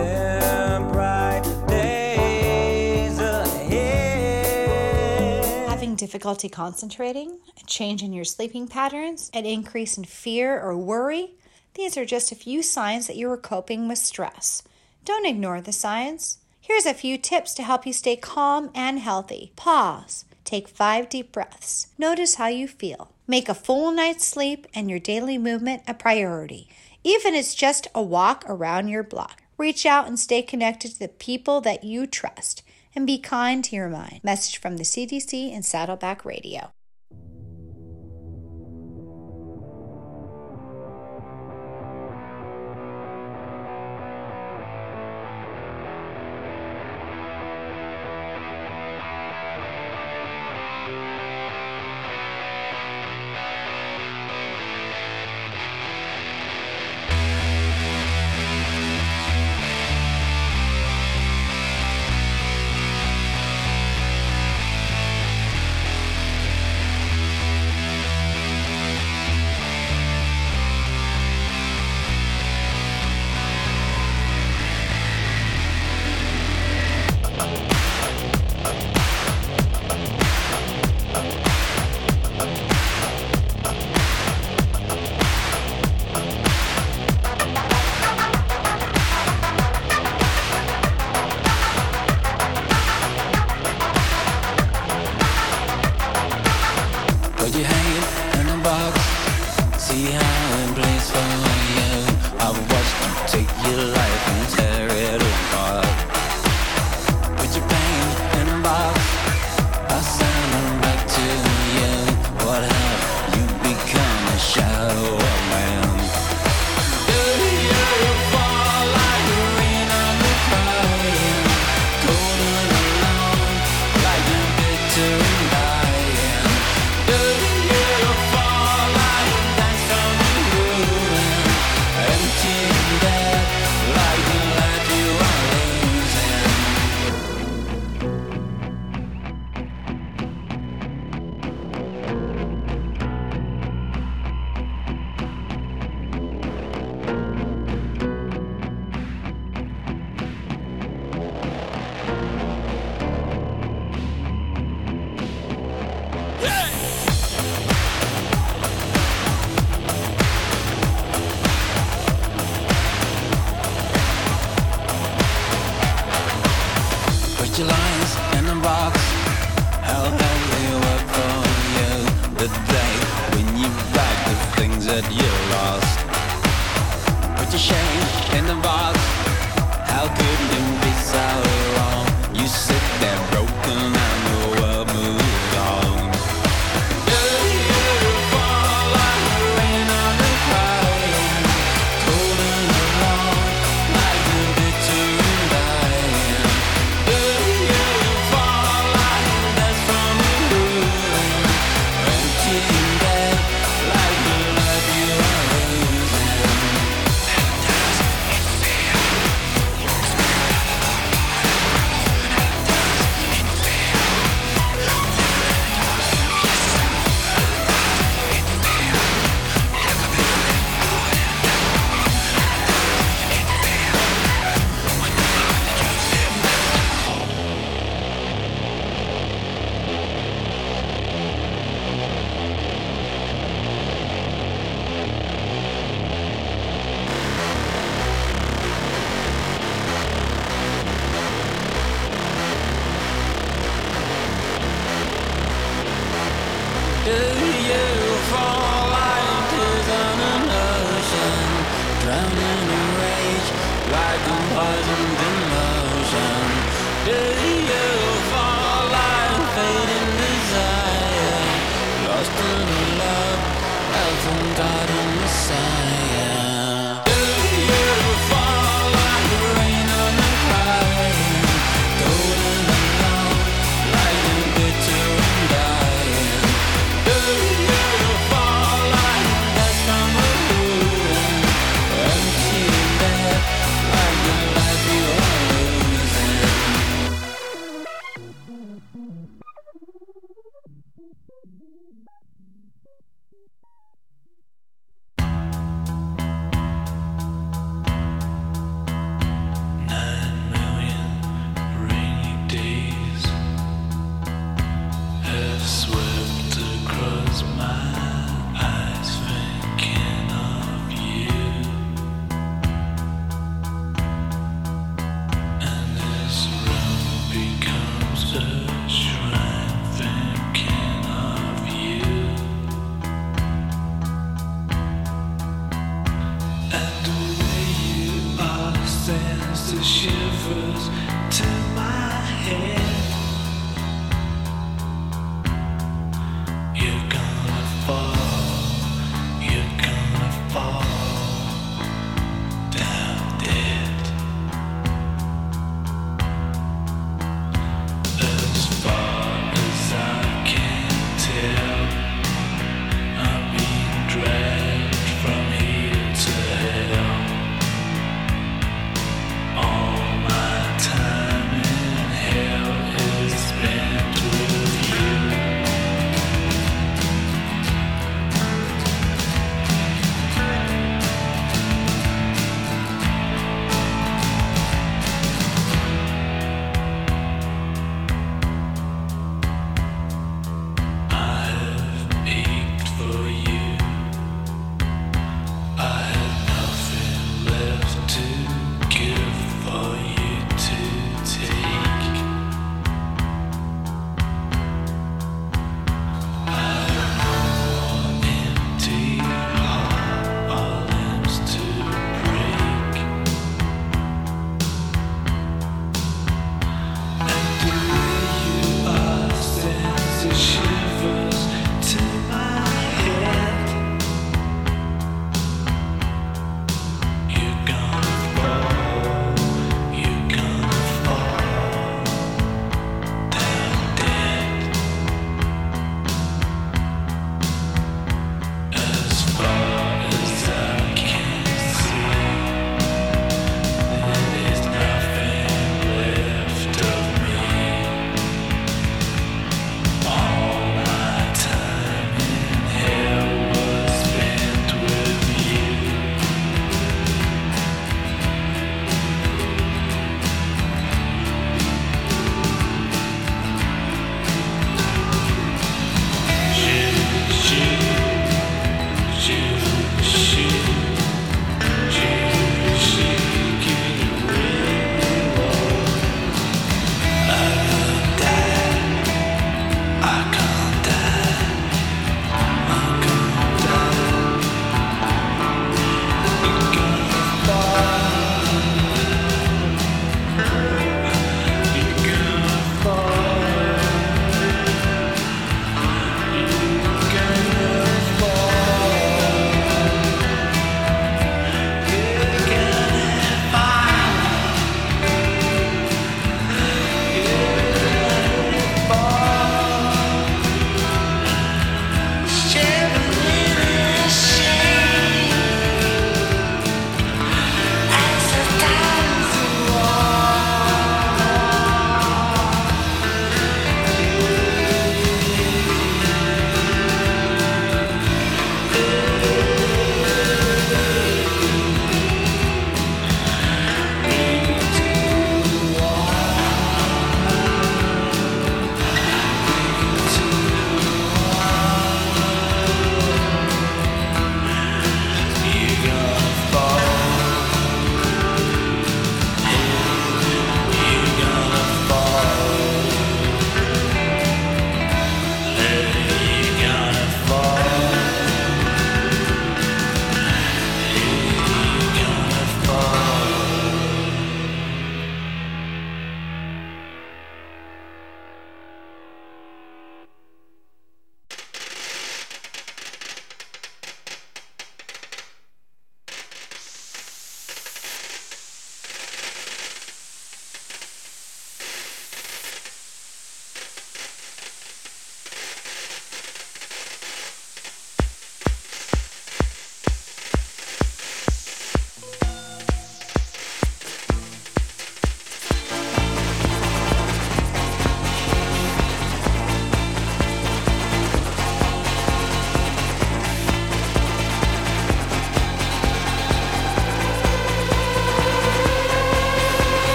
[5.68, 11.34] Having difficulty concentrating, a change in your sleeping patterns, an increase in fear or worry?
[11.74, 14.64] These are just a few signs that you are coping with stress.
[15.04, 16.39] Don't ignore the signs.
[16.70, 19.52] Here's a few tips to help you stay calm and healthy.
[19.56, 20.24] Pause.
[20.44, 21.88] Take five deep breaths.
[21.98, 23.10] Notice how you feel.
[23.26, 26.68] Make a full night's sleep and your daily movement a priority,
[27.02, 29.42] even if it's just a walk around your block.
[29.58, 32.62] Reach out and stay connected to the people that you trust
[32.94, 34.20] and be kind to your mind.
[34.22, 36.70] Message from the CDC and Saddleback Radio.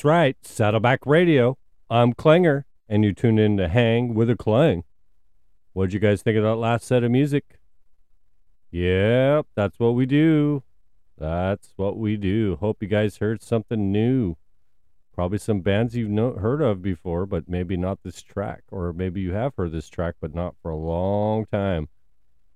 [0.00, 1.58] That's right, Saddleback Radio.
[1.90, 4.84] I'm Klanger, and you tune in to Hang with a Klang.
[5.74, 7.60] What'd you guys think of that last set of music?
[8.70, 10.62] Yep, that's what we do.
[11.18, 12.56] That's what we do.
[12.60, 14.36] Hope you guys heard something new.
[15.12, 18.62] Probably some bands you've no- heard of before, but maybe not this track.
[18.70, 21.90] Or maybe you have heard this track, but not for a long time.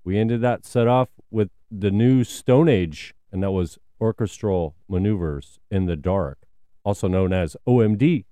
[0.02, 5.58] We ended that set off with the new Stone Age, and that was Orchestral Maneuvers
[5.70, 6.38] in the Dark,
[6.84, 8.24] also known as OMD.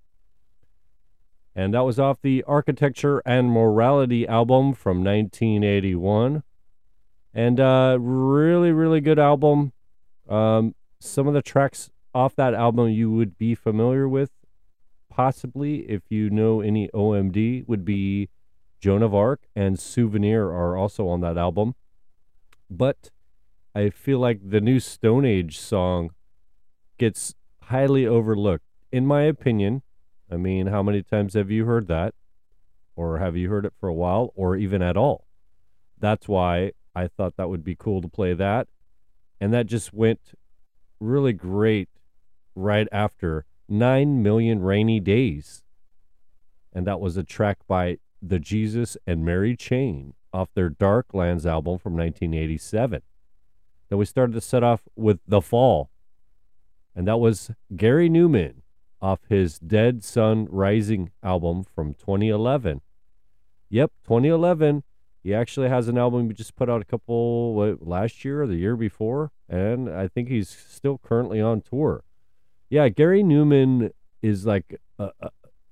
[1.54, 6.42] And that was off the Architecture and Morality album from 1981.
[7.34, 9.72] And uh, really, really good album.
[10.28, 14.30] Um, some of the tracks off that album you would be familiar with,
[15.10, 18.28] possibly if you know any OMD, would be
[18.80, 21.74] Joan of Arc and Souvenir are also on that album.
[22.70, 23.10] But
[23.74, 26.10] I feel like the new Stone Age song
[26.98, 29.82] gets highly overlooked, in my opinion.
[30.30, 32.14] I mean, how many times have you heard that?
[32.94, 35.26] Or have you heard it for a while, or even at all?
[35.98, 38.68] That's why I thought that would be cool to play that.
[39.40, 40.20] And that just went
[41.00, 41.88] really great
[42.54, 45.62] right after 9 million rainy days.
[46.72, 51.78] And that was a track by The Jesus and Mary Chain off their Darklands album
[51.78, 53.02] from 1987.
[53.88, 55.90] Then we started to set off with The Fall.
[56.94, 58.62] And that was Gary Numan
[59.00, 62.80] off his Dead Son Rising album from 2011.
[63.70, 64.84] Yep, 2011.
[65.22, 68.46] He actually has an album he just put out a couple what, last year or
[68.46, 72.02] the year before, and I think he's still currently on tour.
[72.68, 73.90] Yeah, Gary Numan
[74.20, 75.28] is like uh, uh,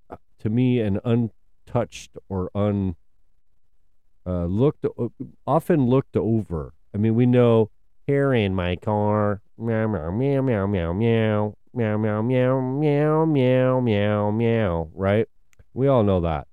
[0.08, 2.96] uh, to me an untouched or un
[4.26, 4.86] uh, looked
[5.46, 6.74] often looked over.
[6.94, 7.70] I mean, we know
[8.10, 9.40] hair in my car.
[9.56, 11.54] Meow, meow, meow, meow, meow, meow.
[11.72, 14.90] Meow, meow, meow, meow, meow, meow, meow.
[14.92, 15.28] Right?
[15.72, 16.48] We all know that.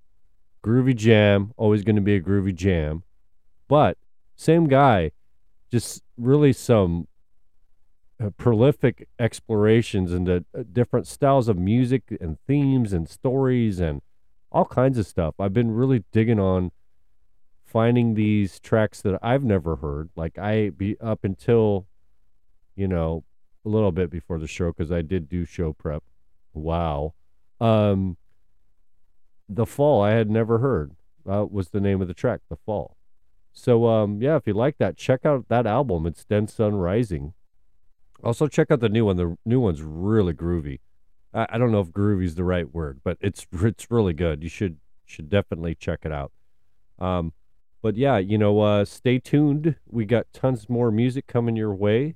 [0.64, 3.04] Groovy jam, always going to be a groovy jam.
[3.68, 3.98] But
[4.36, 5.12] same guy,
[5.72, 7.08] just really some
[8.24, 14.02] uh, prolific explorations into uh, different styles of music and themes and stories and
[14.52, 15.36] all kinds of stuff.
[15.40, 16.72] I've been really digging on
[17.68, 20.10] finding these tracks that I've never heard.
[20.16, 21.86] Like I be up until
[22.76, 23.24] you know
[23.66, 26.04] a little bit before the show because I did do show prep.
[26.54, 27.14] Wow.
[27.60, 28.18] Um,
[29.50, 30.94] the Fall I had never heard
[31.30, 32.96] uh, was the name of the track, The Fall.
[33.52, 36.06] So um, yeah, if you like that, check out that album.
[36.06, 37.34] It's Dead Son Rising.
[38.24, 39.18] Also check out the new one.
[39.18, 40.80] The new one's really groovy.
[41.34, 44.44] I, I don't know if groovy is the right word, but it's it's really good.
[44.44, 46.32] You should should definitely check it out.
[47.00, 47.34] Um,
[47.88, 49.78] but yeah, you know, uh, stay tuned.
[49.90, 52.16] We got tons more music coming your way.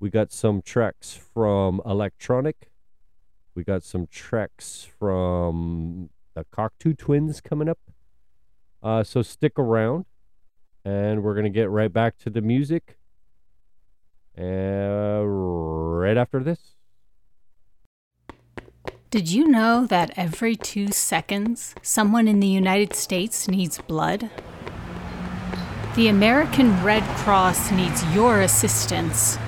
[0.00, 2.72] We got some tracks from Electronic.
[3.54, 7.78] We got some tracks from the Cocteau Twins coming up.
[8.82, 10.06] Uh, so stick around,
[10.84, 12.98] and we're gonna get right back to the music.
[14.36, 16.74] Uh, right after this.
[19.10, 24.28] Did you know that every two seconds, someone in the United States needs blood?
[25.96, 29.38] The American Red Cross needs your assistance.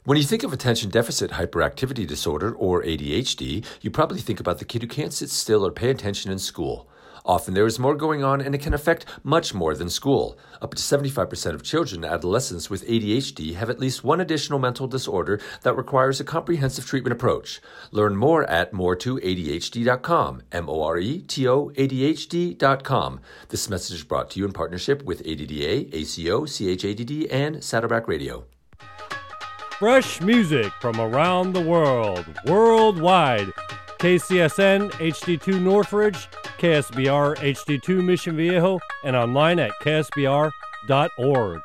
[0.05, 4.67] When you think of attention deficit hyperactivity disorder, or ADHD, you probably think about the
[4.67, 6.88] kid who can't sit still or pay attention in school.
[7.29, 10.39] Often there is more going on and it can affect much more than school.
[10.63, 14.87] Up to 75% of children and adolescents with ADHD have at least one additional mental
[14.87, 17.61] disorder that requires a comprehensive treatment approach.
[17.91, 23.21] Learn more at more2adhd.com, M O R E T O ADHD.com.
[23.51, 28.47] This message is brought to you in partnership with ADDA, ACO, CHADD, and Saddleback Radio.
[29.79, 33.53] Fresh music from around the world, worldwide.
[33.99, 41.61] KCSN HD2 Northridge, KSBR HD2 Mission Viejo, and online at ksbr.org.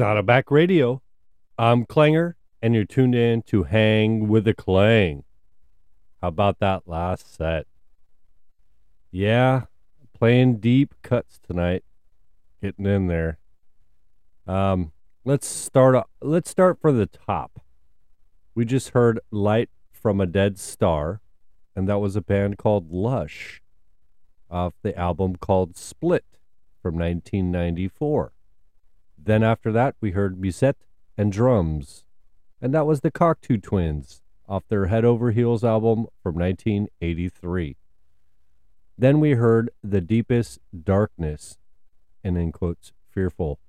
[0.00, 1.02] Saddleback Radio.
[1.58, 2.32] I'm Klanger,
[2.62, 5.24] and you're tuned in to Hang with the Klang.
[6.22, 7.66] How about that last set?
[9.10, 9.64] Yeah,
[10.18, 11.84] playing deep cuts tonight,
[12.62, 13.40] getting in there.
[14.46, 14.92] Um,
[15.26, 16.06] let's start.
[16.22, 17.60] Let's start from the top.
[18.54, 21.20] We just heard "Light from a Dead Star,"
[21.76, 23.60] and that was a band called Lush,
[24.50, 26.24] off the album called Split
[26.80, 28.32] from 1994.
[29.30, 30.82] Then after that, we heard Musette
[31.16, 32.02] and Drums,
[32.60, 37.76] and that was the Cocteau Twins off their Head Over Heels album from 1983.
[38.98, 41.58] Then we heard The Deepest Darkness,
[42.24, 43.60] and in quotes, Fearful,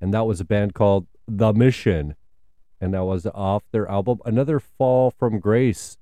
[0.00, 2.16] and that was a band called The Mission,
[2.80, 5.96] and that was off their album Another Fall from Grace,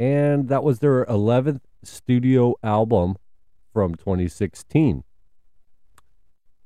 [0.00, 3.18] and that was their 11th studio album
[3.72, 5.04] from 2016.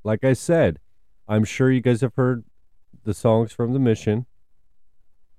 [0.03, 0.79] Like I said,
[1.27, 2.43] I'm sure you guys have heard
[3.03, 4.25] the songs from the mission,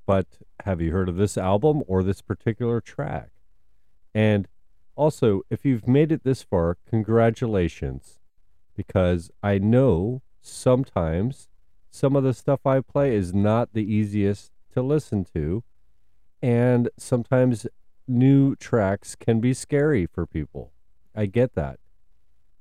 [0.04, 0.26] but
[0.64, 3.30] have you heard of this album or this particular track?
[4.14, 4.48] And
[4.96, 8.18] also, if you've made it this far, congratulations,
[8.74, 11.48] because I know sometimes
[11.90, 15.62] some of the stuff I play is not the easiest to listen to,
[16.42, 17.66] and sometimes
[18.08, 20.72] new tracks can be scary for people.
[21.14, 21.78] I get that.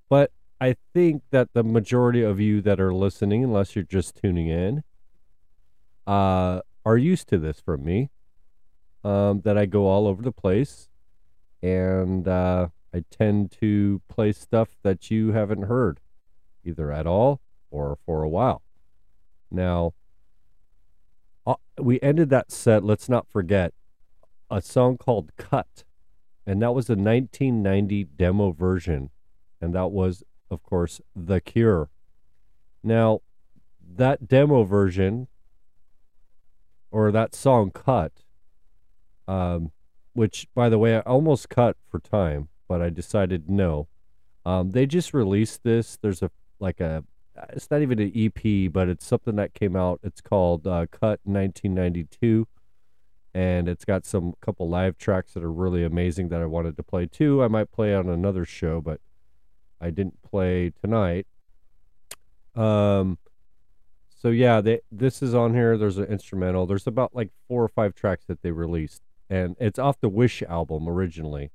[0.09, 4.47] But I think that the majority of you that are listening, unless you're just tuning
[4.47, 4.83] in,
[6.07, 8.09] uh, are used to this from me.
[9.03, 10.89] Um, that I go all over the place,
[11.61, 15.99] and uh, I tend to play stuff that you haven't heard,
[16.63, 18.63] either at all or for a while.
[19.51, 19.93] Now,
[21.45, 22.83] uh, we ended that set.
[22.83, 23.75] Let's not forget
[24.49, 25.83] a song called "Cut,"
[26.47, 29.11] and that was a 1990 demo version,
[29.61, 31.89] and that was of course, The Cure.
[32.83, 33.21] Now,
[33.95, 35.27] that demo version
[36.91, 38.11] or that song cut,
[39.27, 39.71] um,
[40.13, 43.87] which, by the way, I almost cut for time, but I decided no.
[44.45, 45.97] Um, they just released this.
[46.01, 47.03] There's a like a,
[47.49, 49.99] it's not even an EP, but it's something that came out.
[50.03, 52.47] It's called uh, Cut 1992,
[53.33, 56.83] and it's got some couple live tracks that are really amazing that I wanted to
[56.83, 57.43] play too.
[57.43, 59.01] I might play on another show, but
[59.79, 61.27] I didn't play tonight.
[62.55, 63.17] Um,
[64.09, 65.77] so yeah, they this is on here.
[65.77, 66.65] There's an instrumental.
[66.65, 70.41] There's about like four or five tracks that they released, and it's off the Wish
[70.43, 71.51] album originally.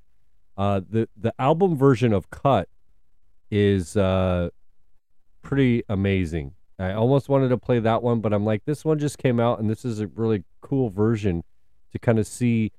[0.57, 2.69] Uh, the the album version of Cut
[3.51, 4.51] is uh
[5.43, 6.53] pretty amazing.
[6.79, 9.59] I almost wanted to play that one, but I'm like, this one just came out,
[9.59, 11.45] and this is a really cool version
[11.93, 12.73] to kind of see.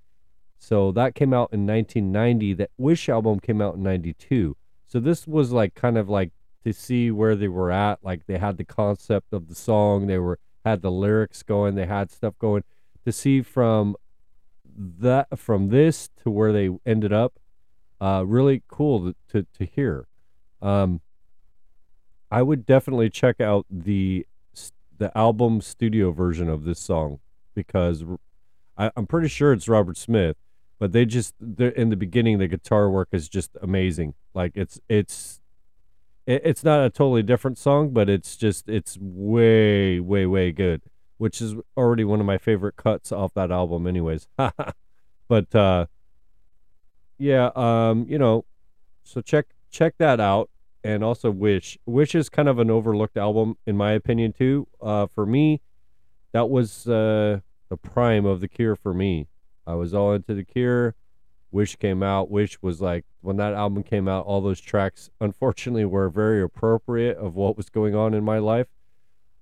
[0.57, 2.53] So that came out in 1990.
[2.53, 4.55] That Wish album came out in 92.
[4.91, 6.31] So this was like kind of like
[6.65, 7.99] to see where they were at.
[8.03, 11.85] Like they had the concept of the song, they were had the lyrics going, they
[11.85, 12.63] had stuff going.
[13.05, 13.95] To see from
[14.77, 17.39] that from this to where they ended up,
[18.01, 20.07] uh, really cool to to, to hear.
[20.61, 20.99] Um,
[22.29, 24.27] I would definitely check out the
[24.97, 27.19] the album studio version of this song
[27.55, 28.03] because
[28.77, 30.35] I, I'm pretty sure it's Robert Smith
[30.81, 34.15] but they just in the beginning the guitar work is just amazing.
[34.33, 35.39] Like it's it's
[36.25, 40.81] it's not a totally different song but it's just it's way way way good
[41.17, 44.27] which is already one of my favorite cuts off that album anyways.
[45.27, 45.85] But uh
[47.19, 48.45] yeah um you know
[49.03, 50.49] so check check that out.
[50.83, 51.77] And also wish.
[51.85, 54.67] Wish is kind of an overlooked album in my opinion too.
[54.81, 55.61] Uh for me
[56.31, 59.27] that was uh the prime of the cure for me
[59.65, 60.95] I was all into the Cure.
[61.51, 62.31] Wish came out.
[62.31, 67.17] Wish was like when that album came out, all those tracks unfortunately were very appropriate
[67.17, 68.67] of what was going on in my life.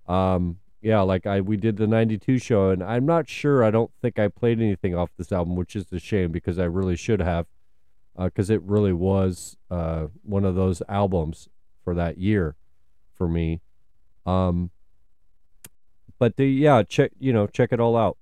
[0.08, 3.92] Um yeah, like I we did the 92 show and I'm not sure I don't
[4.02, 7.22] think I played anything off this album, which is a shame because I really should
[7.22, 7.46] have
[8.18, 11.48] uh cuz it really was uh one of those albums
[11.84, 12.56] for that year
[13.14, 13.62] for me.
[14.26, 14.72] Um
[16.18, 18.18] but the yeah, check you know, check it all out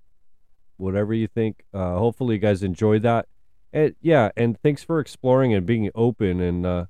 [0.77, 1.63] whatever you think.
[1.73, 3.27] Uh, hopefully, you guys enjoyed that.
[3.73, 6.85] And yeah, and thanks for exploring and being open and uh,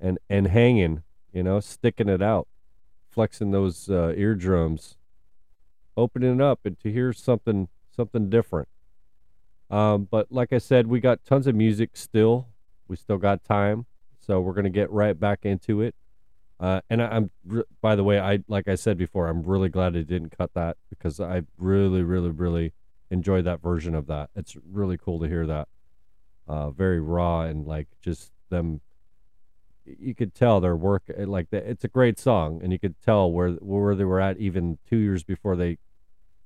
[0.00, 1.02] and and hanging.
[1.32, 2.48] You know, sticking it out,
[3.10, 4.96] flexing those uh, eardrums,
[5.96, 8.68] opening it up, and to hear something something different.
[9.70, 12.48] Um, but like I said, we got tons of music still.
[12.86, 13.86] We still got time,
[14.18, 15.94] so we're gonna get right back into it.
[16.60, 17.30] Uh, and I, I'm,
[17.80, 20.76] by the way, I like I said before, I'm really glad I didn't cut that
[20.90, 22.72] because I really, really, really
[23.10, 24.30] enjoy that version of that.
[24.34, 25.68] It's really cool to hear that.
[26.46, 28.80] Uh, very raw and like just them,
[29.84, 31.48] you could tell their work uh, like.
[31.52, 34.96] It's a great song, and you could tell where where they were at even two
[34.96, 35.78] years before they.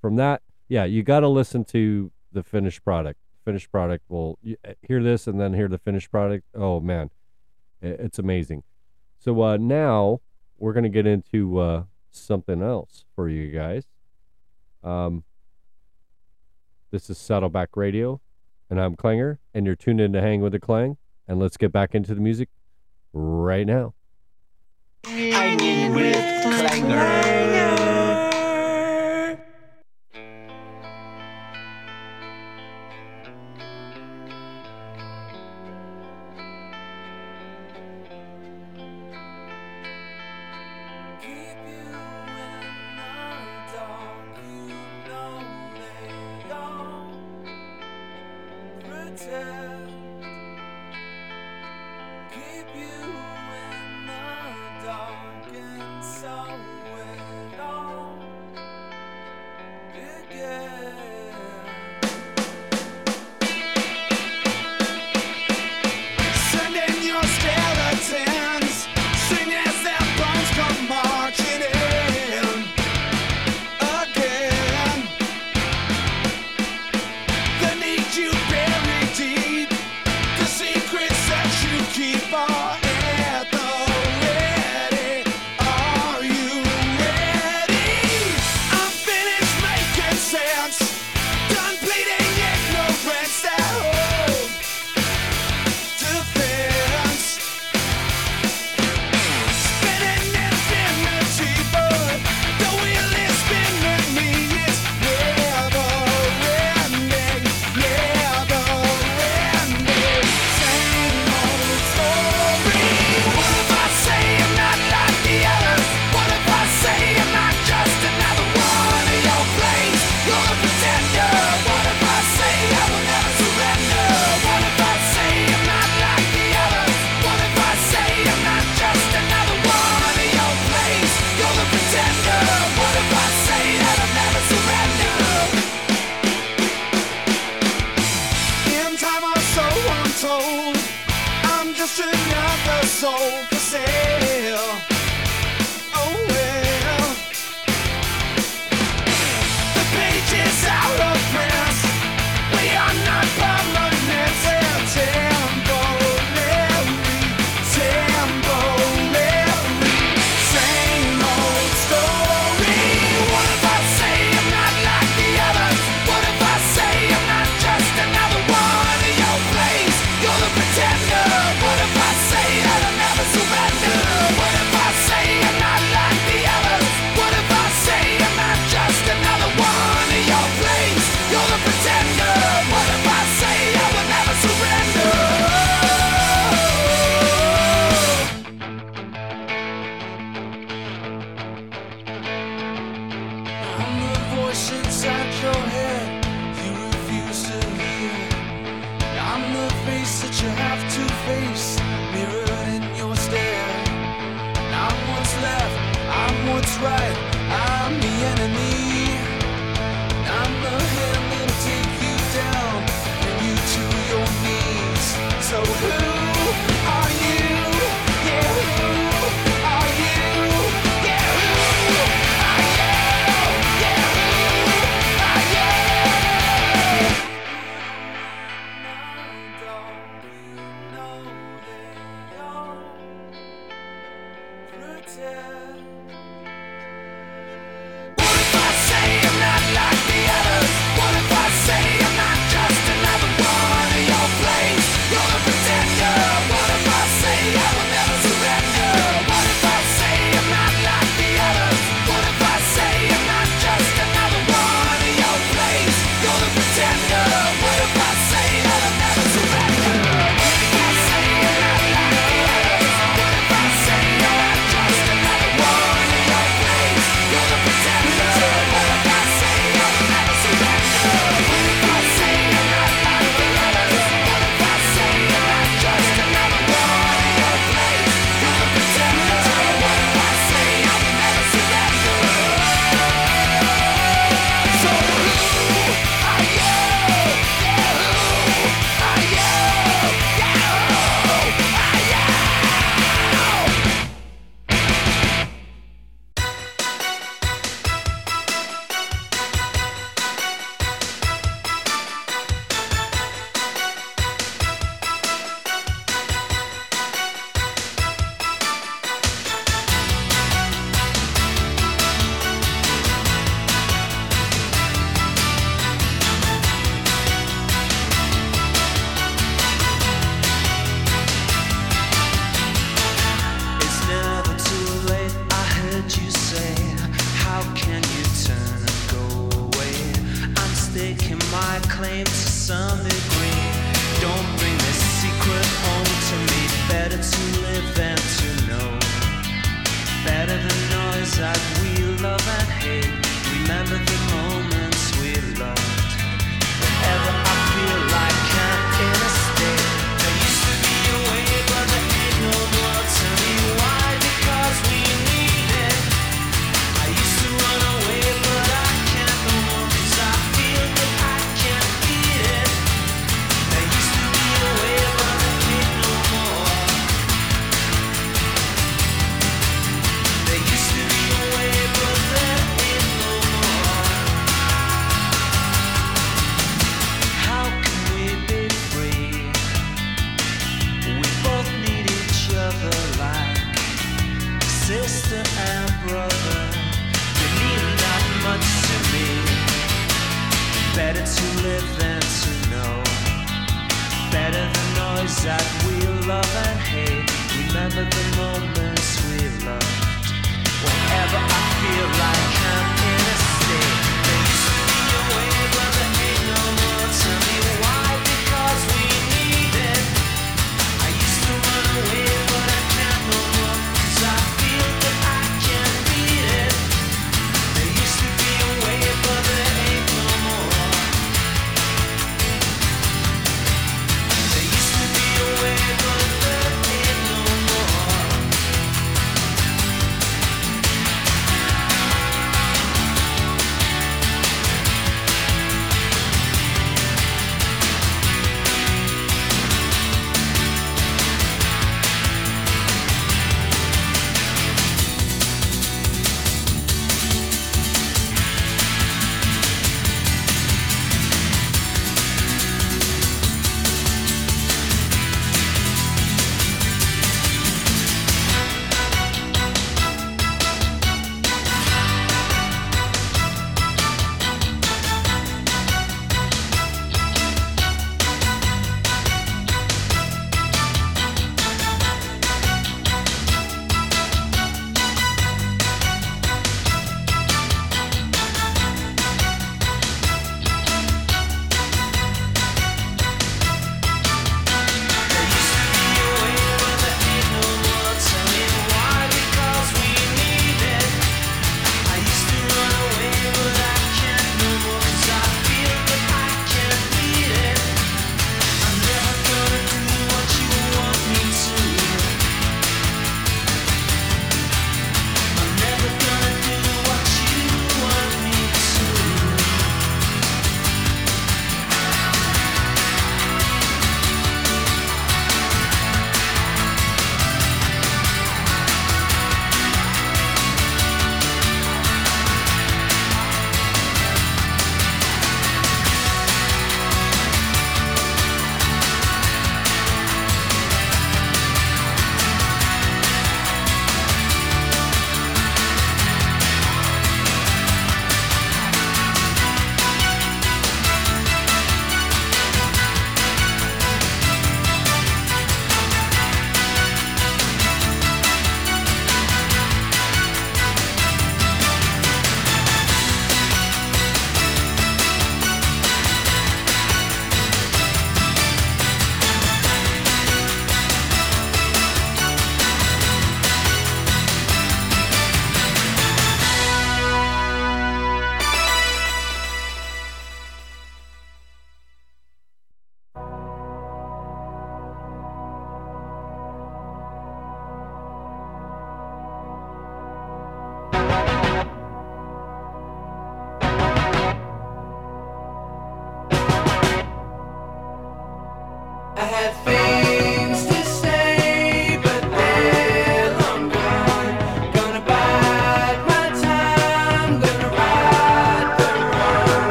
[0.00, 3.20] From that, yeah, you got to listen to the finished product.
[3.44, 4.04] Finished product.
[4.08, 6.46] Well, you, uh, hear this and then hear the finished product.
[6.54, 7.10] Oh man,
[7.82, 8.62] it's amazing.
[9.18, 10.20] So uh, now
[10.58, 13.84] we're gonna get into uh, something else for you guys.
[14.82, 15.24] Um,
[16.90, 18.20] this is Saddleback Radio,
[18.68, 20.96] and I'm Klanger, and you're tuned in to Hang with the Klang.
[21.28, 22.48] And let's get back into the music
[23.12, 23.94] right now.
[25.04, 27.59] Hanging with Klanger.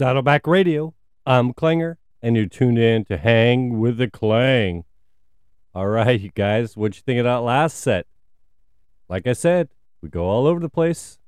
[0.00, 0.94] Saddleback Radio.
[1.26, 4.84] I'm Klanger, and you're tuned in to Hang with the Klang.
[5.74, 8.06] All right, you guys, what'd you think of that last set?
[9.10, 9.68] Like I said,
[10.00, 11.18] we go all over the place.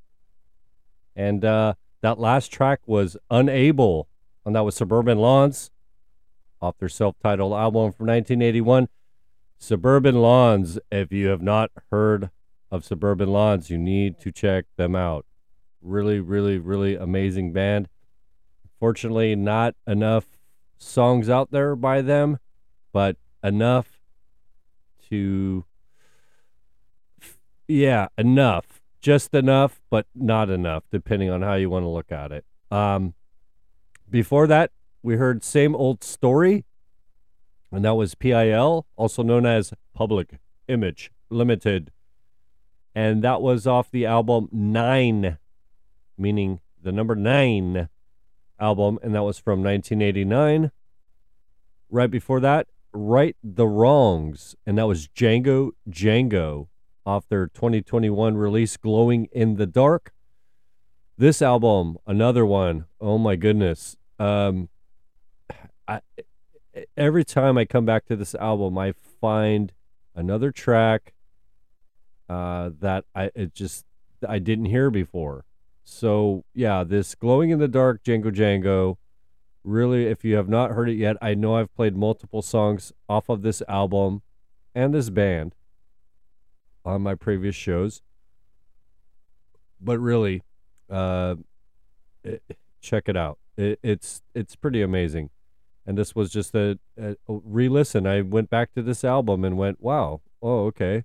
[1.14, 4.08] And uh, that last track was Unable,
[4.46, 5.70] and that was Suburban Lawns
[6.62, 8.88] off their self titled album from 1981.
[9.58, 12.30] Suburban Lawns, if you have not heard
[12.70, 15.26] of Suburban Lawns, you need to check them out.
[15.82, 17.90] Really, really, really amazing band.
[18.82, 20.26] Fortunately, not enough
[20.76, 22.40] songs out there by them,
[22.92, 24.02] but enough
[25.08, 25.64] to,
[27.68, 28.82] yeah, enough.
[29.00, 32.44] Just enough, but not enough, depending on how you want to look at it.
[32.72, 33.14] Um,
[34.10, 36.64] before that, we heard Same Old Story,
[37.70, 41.92] and that was PIL, also known as Public Image Limited.
[42.96, 45.38] And that was off the album Nine,
[46.18, 47.88] meaning the number nine
[48.62, 50.70] album, and that was from 1989.
[51.90, 56.68] Right before that, Right the Wrongs, and that was Django Django
[57.04, 60.12] off their 2021 release, Glowing in the Dark.
[61.18, 63.96] This album, another one, oh my goodness.
[64.18, 64.68] Um,
[65.88, 66.00] I,
[66.96, 69.72] every time I come back to this album, I find
[70.14, 71.12] another track
[72.28, 73.84] uh, that I it just
[74.26, 75.44] I didn't hear before.
[75.84, 78.96] So yeah, this glowing in the dark Django Django.
[79.64, 83.28] Really, if you have not heard it yet, I know I've played multiple songs off
[83.28, 84.22] of this album
[84.74, 85.54] and this band
[86.84, 88.02] on my previous shows.
[89.80, 90.42] But really,
[90.90, 91.36] uh,
[92.24, 92.42] it,
[92.80, 93.38] check it out.
[93.56, 95.30] It, it's it's pretty amazing.
[95.84, 98.06] And this was just a, a, re-listen.
[98.06, 101.04] I went back to this album and went, "Wow, oh okay,"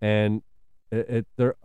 [0.00, 0.42] and
[0.94, 1.56] it, it there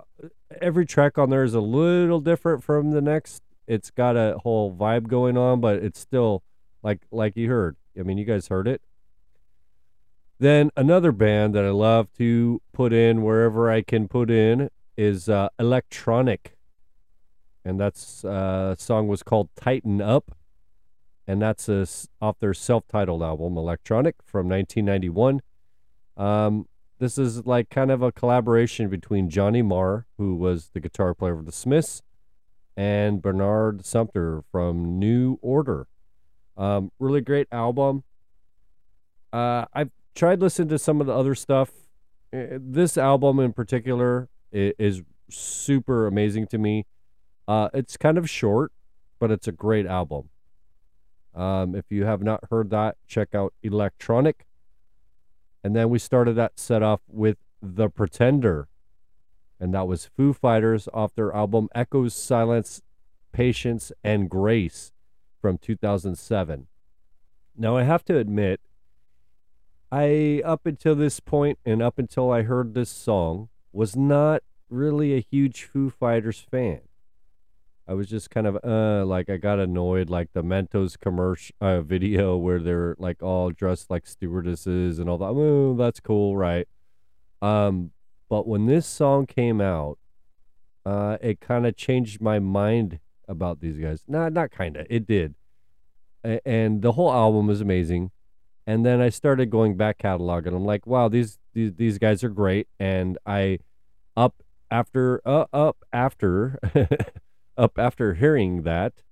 [0.61, 3.43] every track on there is a little different from the next.
[3.67, 6.43] It's got a whole vibe going on, but it's still
[6.81, 7.75] like like you heard.
[7.97, 8.81] I mean, you guys heard it.
[10.39, 15.27] Then another band that I love to put in wherever I can put in is
[15.27, 16.55] uh, Electronic,
[17.65, 20.31] and that's uh, song was called "Tighten Up,"
[21.27, 21.85] and that's a,
[22.21, 25.41] off their self-titled album Electronic from 1991.
[26.15, 26.67] Um,
[26.99, 31.33] this is like kind of a collaboration between Johnny Marr, who was the guitar player
[31.33, 32.01] of the Smiths,
[32.77, 35.87] and Bernard Sumner from New Order.
[36.57, 38.03] Um, really great album.
[39.31, 41.71] Uh, I've tried listening to some of the other stuff.
[42.33, 46.85] Uh, This album in particular is super amazing to me.
[47.47, 48.71] Uh, it's kind of short,
[49.19, 50.29] but it's a great album.
[51.35, 54.45] Um, if you have not heard that, check out Electronic.
[55.63, 58.67] And then we started that set off with The Pretender.
[59.59, 62.81] And that was Foo Fighters off their album Echoes, Silence,
[63.31, 64.91] Patience, and Grace
[65.41, 66.67] from 2007.
[67.57, 68.61] Now, I have to admit,
[69.91, 75.13] I, up until this point and up until I heard this song, was not really
[75.13, 76.81] a huge Foo Fighters fan.
[77.89, 81.81] I was just kind of uh like I got annoyed like the Mentos commercial uh,
[81.81, 85.75] video where they're like all dressed like stewardesses and all that.
[85.81, 86.67] That's cool, right?
[87.41, 87.89] Um,
[88.29, 89.97] but when this song came out,
[90.85, 94.03] uh, it kind of changed my mind about these guys.
[94.07, 95.33] Not not kind of, it did.
[96.23, 98.11] A- and the whole album was amazing.
[98.67, 102.23] And then I started going back catalog, and I'm like, wow, these these these guys
[102.23, 102.67] are great.
[102.79, 103.59] And I
[104.15, 106.59] up after uh, up after
[107.59, 109.03] up after hearing that,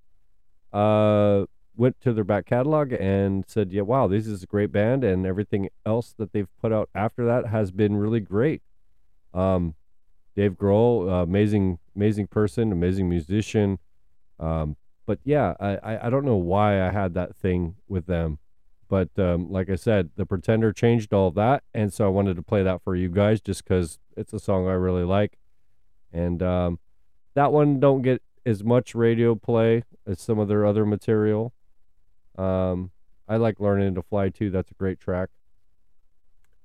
[0.74, 1.45] uh,
[1.76, 5.26] went to their back catalog and said, yeah, wow, this is a great band, and
[5.26, 8.64] everything else that they've put out after that has been really great.
[9.34, 9.76] Um,
[10.35, 13.80] Dave Grohl, uh, amazing, amazing person, amazing musician.
[14.40, 18.38] Um, but yeah, I, I, don't know why I had that thing with them.
[18.90, 21.64] But um, like I said, The Pretender changed all that.
[21.74, 24.67] And so I wanted to play that for you guys just because it's a song
[24.67, 25.38] I really like.
[26.14, 26.80] And um,
[27.34, 31.53] that one don't get as much radio play as some of their other material.
[32.38, 32.92] Um,
[33.27, 34.50] I like Learning to Fly too.
[34.50, 35.30] That's a great track.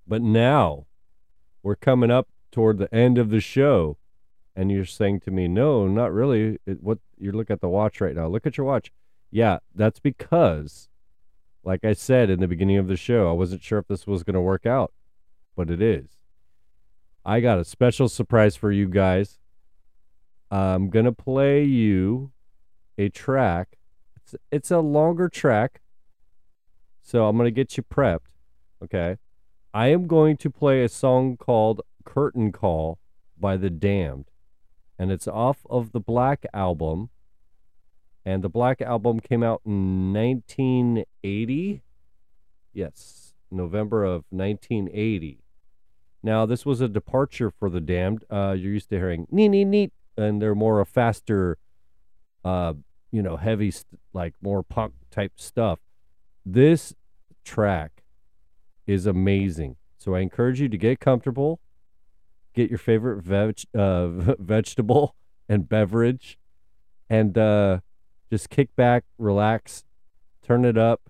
[0.06, 0.86] But now
[1.62, 3.96] we're coming up toward the end of the show.
[4.54, 6.58] And you're saying to me, no, not really.
[6.66, 8.28] It, what you look at the watch right now.
[8.28, 8.92] Look at your watch.
[9.30, 10.88] Yeah, that's because,
[11.64, 14.22] like I said in the beginning of the show, I wasn't sure if this was
[14.22, 14.92] going to work out,
[15.56, 16.18] but it is.
[17.24, 19.38] I got a special surprise for you guys.
[20.52, 22.30] I'm going to play you
[22.98, 23.78] a track.
[24.16, 25.80] It's, it's a longer track.
[27.00, 28.36] So I'm going to get you prepped.
[28.84, 29.16] Okay.
[29.72, 32.98] I am going to play a song called Curtain Call
[33.40, 34.26] by The Damned.
[34.98, 37.08] And it's off of the Black album.
[38.24, 41.82] And the Black Album came out in 1980.
[42.74, 45.40] Yes, November of 1980.
[46.22, 48.24] Now, this was a departure for the Damned.
[48.30, 51.58] Uh, you're used to hearing nee, nee, neat, and they're more a faster,
[52.44, 52.74] uh,
[53.10, 55.78] you know, heavy, st- like more punk type stuff.
[56.44, 56.94] This
[57.44, 58.02] track
[58.86, 59.76] is amazing.
[59.98, 61.60] So I encourage you to get comfortable,
[62.54, 64.06] get your favorite veg, uh,
[64.38, 65.14] vegetable
[65.48, 66.38] and beverage,
[67.08, 67.80] and uh,
[68.30, 69.84] just kick back, relax,
[70.42, 71.02] turn it up,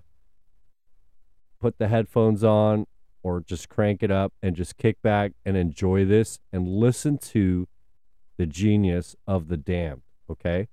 [1.61, 2.87] put the headphones on,
[3.23, 7.69] or just crank it up and just kick back and enjoy this and listen to
[8.37, 10.03] the genius of the damned.
[10.31, 10.69] Okay.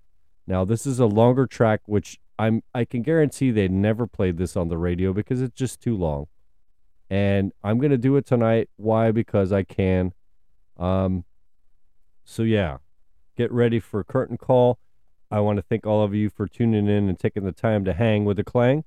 [0.47, 4.55] Now this is a longer track, which I'm I can guarantee they never played this
[4.55, 6.27] on the radio because it's just too long.
[7.09, 8.69] And I'm gonna do it tonight.
[8.77, 9.11] Why?
[9.11, 10.13] Because I can.
[10.77, 11.25] Um
[12.23, 12.77] so yeah.
[13.35, 14.79] Get ready for curtain call.
[15.31, 17.93] I want to thank all of you for tuning in and taking the time to
[17.93, 18.83] hang with the Klang.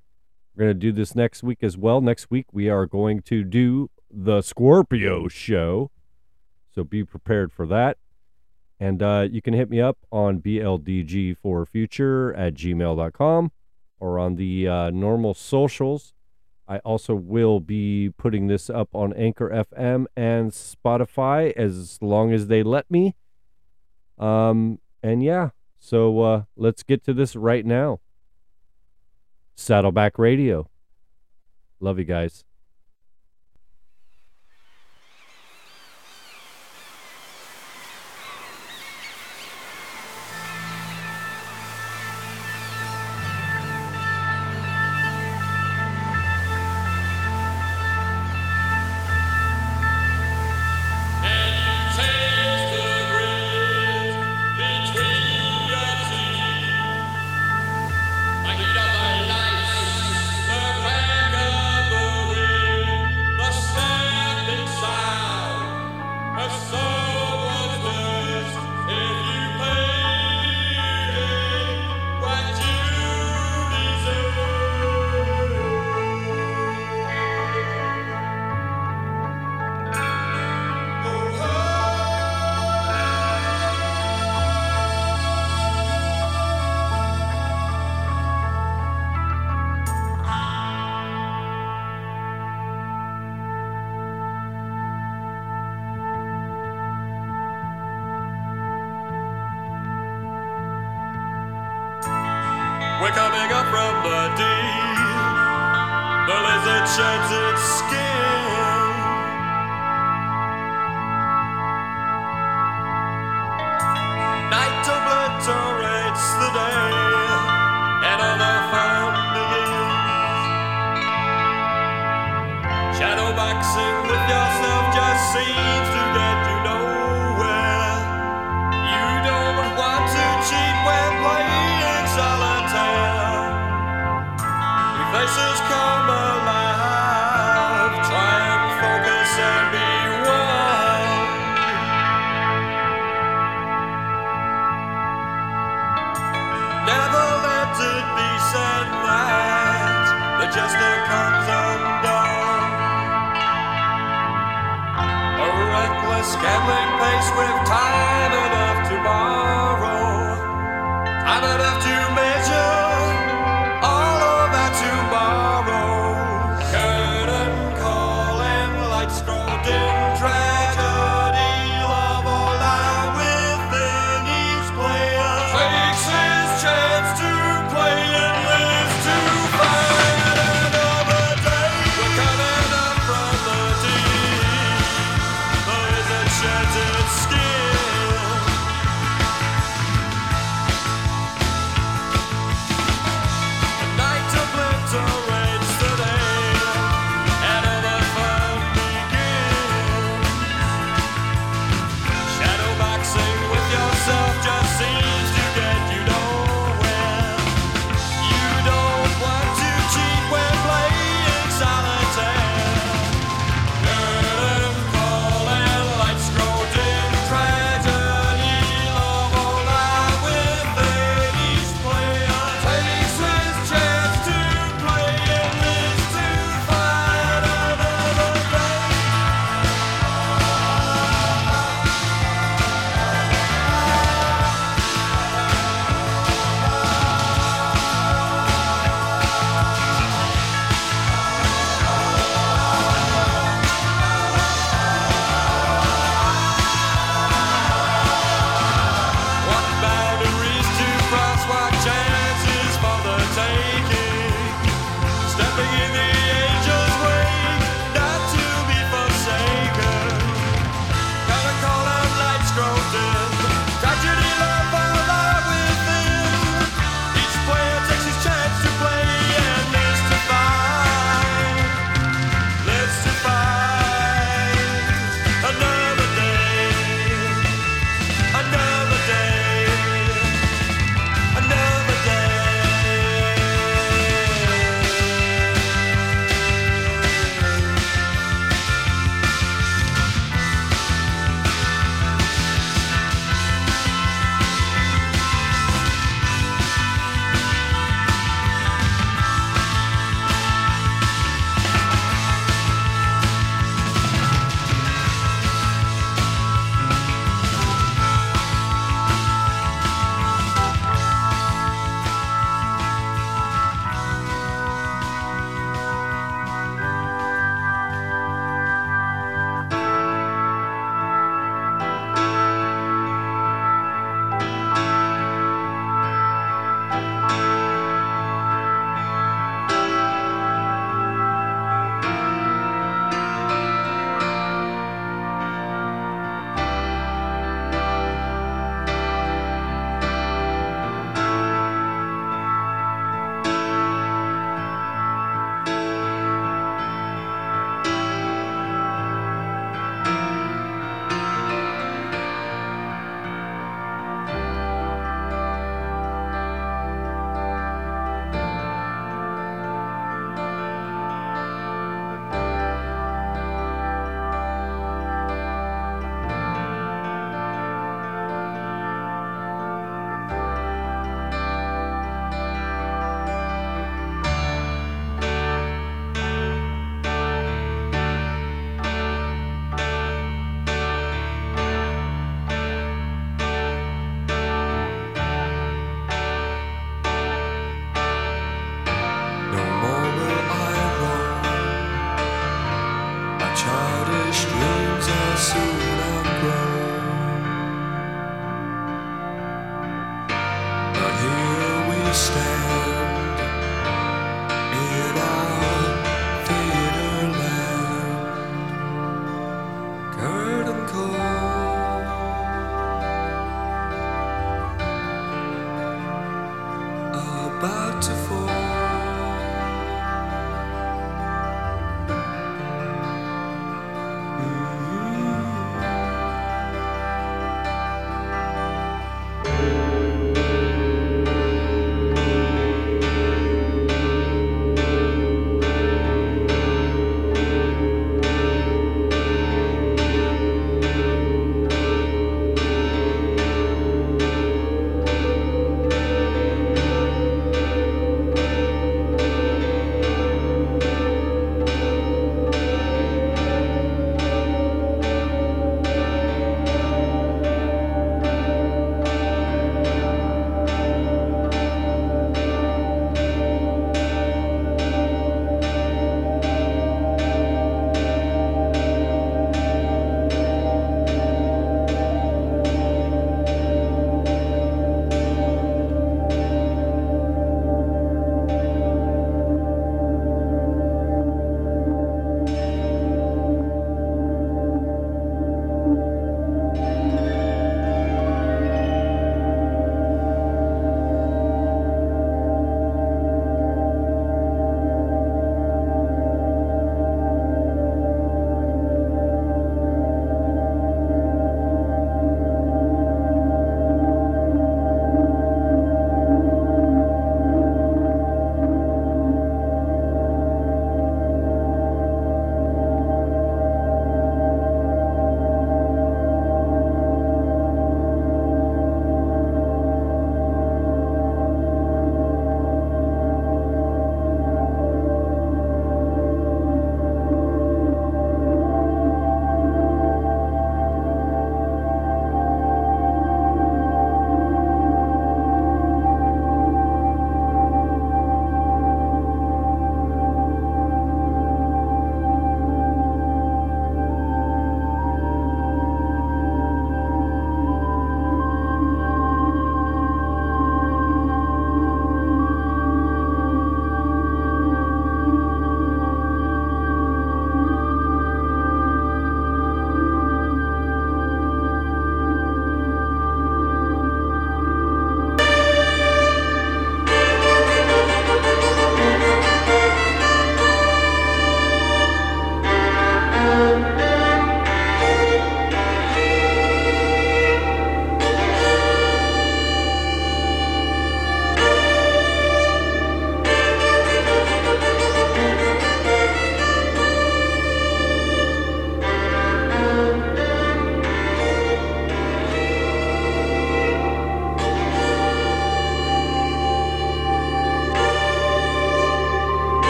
[0.55, 2.01] We're going to do this next week as well.
[2.01, 5.89] Next week, we are going to do the Scorpio show.
[6.73, 7.97] So be prepared for that.
[8.83, 13.51] And uh, you can hit me up on BLDG for future at gmail.com
[13.97, 16.13] or on the uh, normal socials.
[16.67, 22.47] I also will be putting this up on Anchor FM and Spotify as long as
[22.47, 23.15] they let me.
[24.19, 28.01] Um, and yeah, so uh, let's get to this right now.
[29.55, 30.69] Saddleback Radio.
[31.79, 32.43] Love you guys.